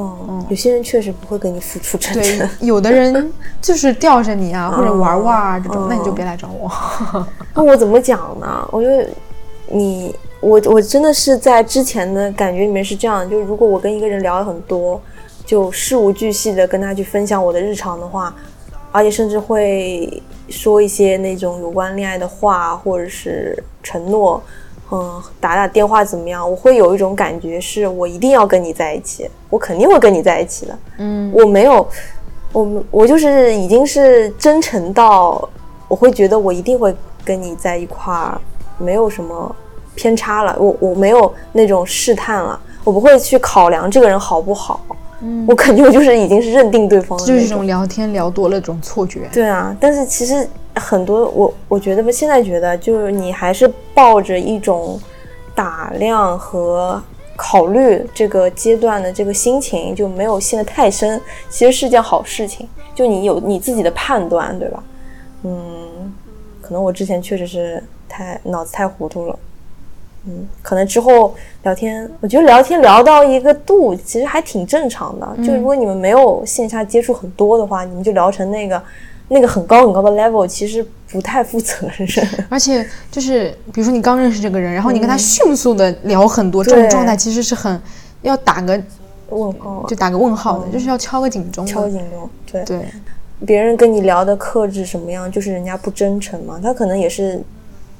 [0.00, 6.70] 嗯，有些人确实不会跟你付出真对诚。，有的人就是吊着你啊，或者玩玩啊这种，那你就嗯别来找我。
[7.54, 8.68] 那我怎么讲呢？
[8.70, 9.08] 我觉得
[9.66, 15.00] 你，我我真的是在之前的感觉里面是这样，就如果我跟一个人聊了很多，
[15.44, 18.32] 就事无巨细的跟他去分享我的日常的话，
[18.92, 24.40] 而且甚至会说一些那种有关恋爱的话，或者是承诺，
[24.90, 26.48] 嗯，打打电话怎么样？
[26.50, 30.78] 我会有一种感觉，是我一定要跟你在一起，我肯定会跟你在一起的。
[30.98, 31.86] 嗯，我没有，
[32.52, 35.48] 我我就是已经是真诚到，
[35.88, 38.40] 我会觉得我一定会跟你在一块儿，
[38.78, 39.54] 没有什么
[39.94, 40.56] 偏差了。
[40.58, 44.80] 我我没有那种试探了，我不会去考量这个人好不好。
[45.20, 49.28] 嗯，我肯定我就是已经是认定对方了就是这种聊天聊多了这种错觉。
[49.32, 50.48] 对啊，但是其实
[50.78, 54.98] 很多我我觉得吧，现在觉得就是你还是抱着一种
[55.54, 57.02] 打量和
[57.36, 62.68] 考虑这个阶段的这个心情，就没有陷得太深，其实是件好事情。
[62.94, 64.82] 就你有你自己的判断，对吧？
[65.44, 66.12] 嗯，
[66.60, 69.38] 可能我之前确实是太脑子太糊涂了。
[70.26, 75.36] 嗯，可能之后聊天，我觉得聊天聊到一个度，其实还挺正常的。
[75.44, 78.82] 就如果你们没有线下接触很多的话，你们就聊成那个
[79.28, 82.08] 那个很高很高的 level，其实不太负责任。
[82.48, 87.80] 而且就是，比如说你刚认识这个人，然后你跟他迅速的聊很多，这种状态其实是很
[88.22, 88.80] 要打个
[89.30, 91.70] 问号啊就打个问号的，就是要敲个警钟的。
[91.70, 92.86] 敲警钟，对，对，
[93.44, 96.58] 别人跟你聊的克制什么样，就是人家不真诚嘛。
[96.62, 97.42] 他可能也是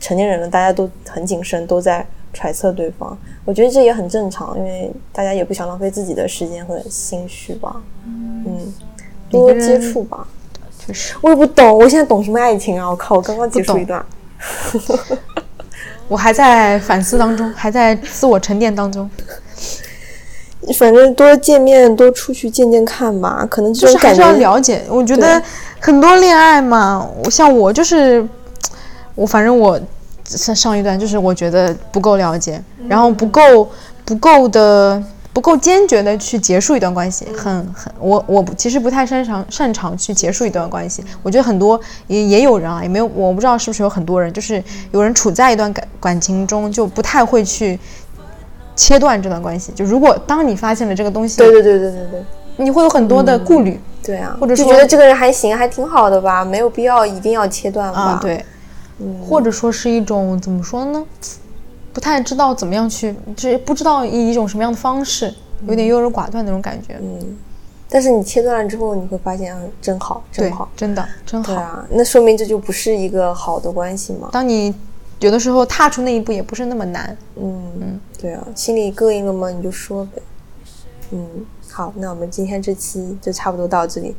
[0.01, 3.17] 成年人了，大家都很谨慎，都在揣测对方。
[3.45, 7.77] 我觉得这也很正常，因为大家也不想浪费自己的时间和心绪吧。
[8.07, 8.73] 嗯，
[9.29, 10.27] 多接触吧。
[11.21, 12.89] 我也不懂，我现在懂什么爱情啊！
[12.89, 14.05] 我靠，我刚刚结束一段。
[16.09, 19.09] 我还在反思当中，还在自我沉淀当中，
[20.79, 23.47] 反正多见面，多出去见见看吧。
[23.51, 24.83] 可能就是还是要了解。
[24.89, 25.43] 我觉得
[25.81, 28.27] 很多恋爱嘛，我像我就是，
[29.15, 29.79] 我反正我
[30.25, 33.69] 上上一段就是我觉得不够了解，然后不够
[34.05, 35.03] 不够的。
[35.39, 41.05] 不够坚决的去结束一段关系，很很我我其实不太擅长擅长去结束一段关系。
[41.23, 44.61] 我觉得很多也也有人啊，也没有我不知道是不是有很多人，就是
[44.91, 47.79] 有人处在一段感感情中就不太会去
[48.75, 49.71] 切断这段关系。
[49.77, 52.25] 就如果当你发现了这个东西，对对对对对对。
[52.57, 53.81] 你会有很多的顾虑。
[54.03, 58.01] 对啊，或者说觉得这个人还行，还挺好的吧，没有必要一定要切断吧。
[58.01, 58.45] 啊，，对，
[59.25, 61.05] 或者说是一种怎么说呢？
[61.99, 65.35] 不不太知道怎么样去，就是不知道以一种什么样的方式，
[65.67, 66.97] 有点优柔寡断那种感觉。
[67.03, 67.37] 嗯，
[67.89, 71.53] 但是你切断了之后，你会发现，啊，真好，真好，，真的真好。
[71.53, 74.29] 对啊，那说明这就不是一个好的关系嘛。
[74.31, 74.73] 当你
[75.19, 77.17] 有的时候踏出那一步也不是那么难。
[77.35, 79.51] 嗯，对啊，心里膈应了吗？
[79.51, 80.23] 你就说呗。
[81.11, 81.27] 嗯，
[81.69, 84.15] 好，那我们今天这期就差不多到这里。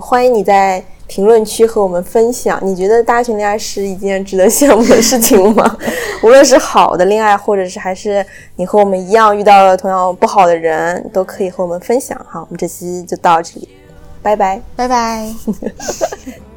[0.00, 5.76] 欢迎你在评论区和我们分享，你觉得大学恋爱是一件值得羡慕的事情吗？
[6.22, 8.24] 无论是好的恋爱，或者是还是
[8.56, 12.18] 你和我们一样遇到了同样不好的人，都可以和我们分享。
[12.28, 13.68] 好，我们这期就到这里，
[14.22, 14.60] 拜拜。
[14.74, 15.28] 拜拜。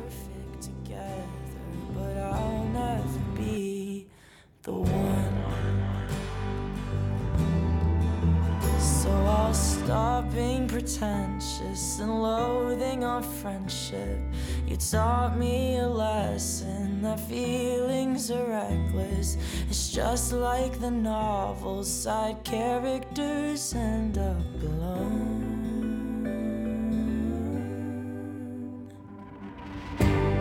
[9.54, 14.20] Stop being pretentious and loathing our friendship.
[14.68, 19.38] You taught me a lesson that feelings are reckless.
[19.70, 25.18] It's just like the novels, side characters end up alone.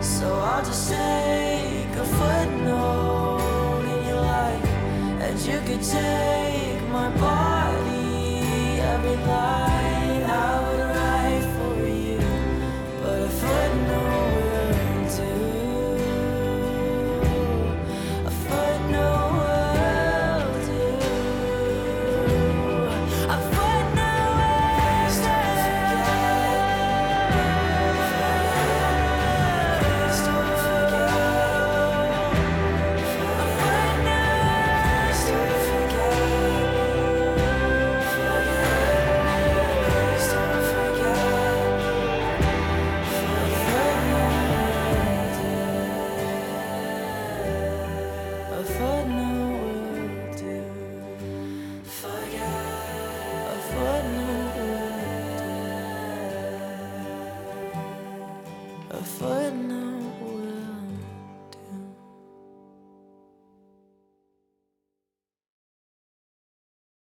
[0.01, 4.65] So I'll just take a footnote in your life,
[5.21, 6.81] and you could take
[9.37, 9.66] side.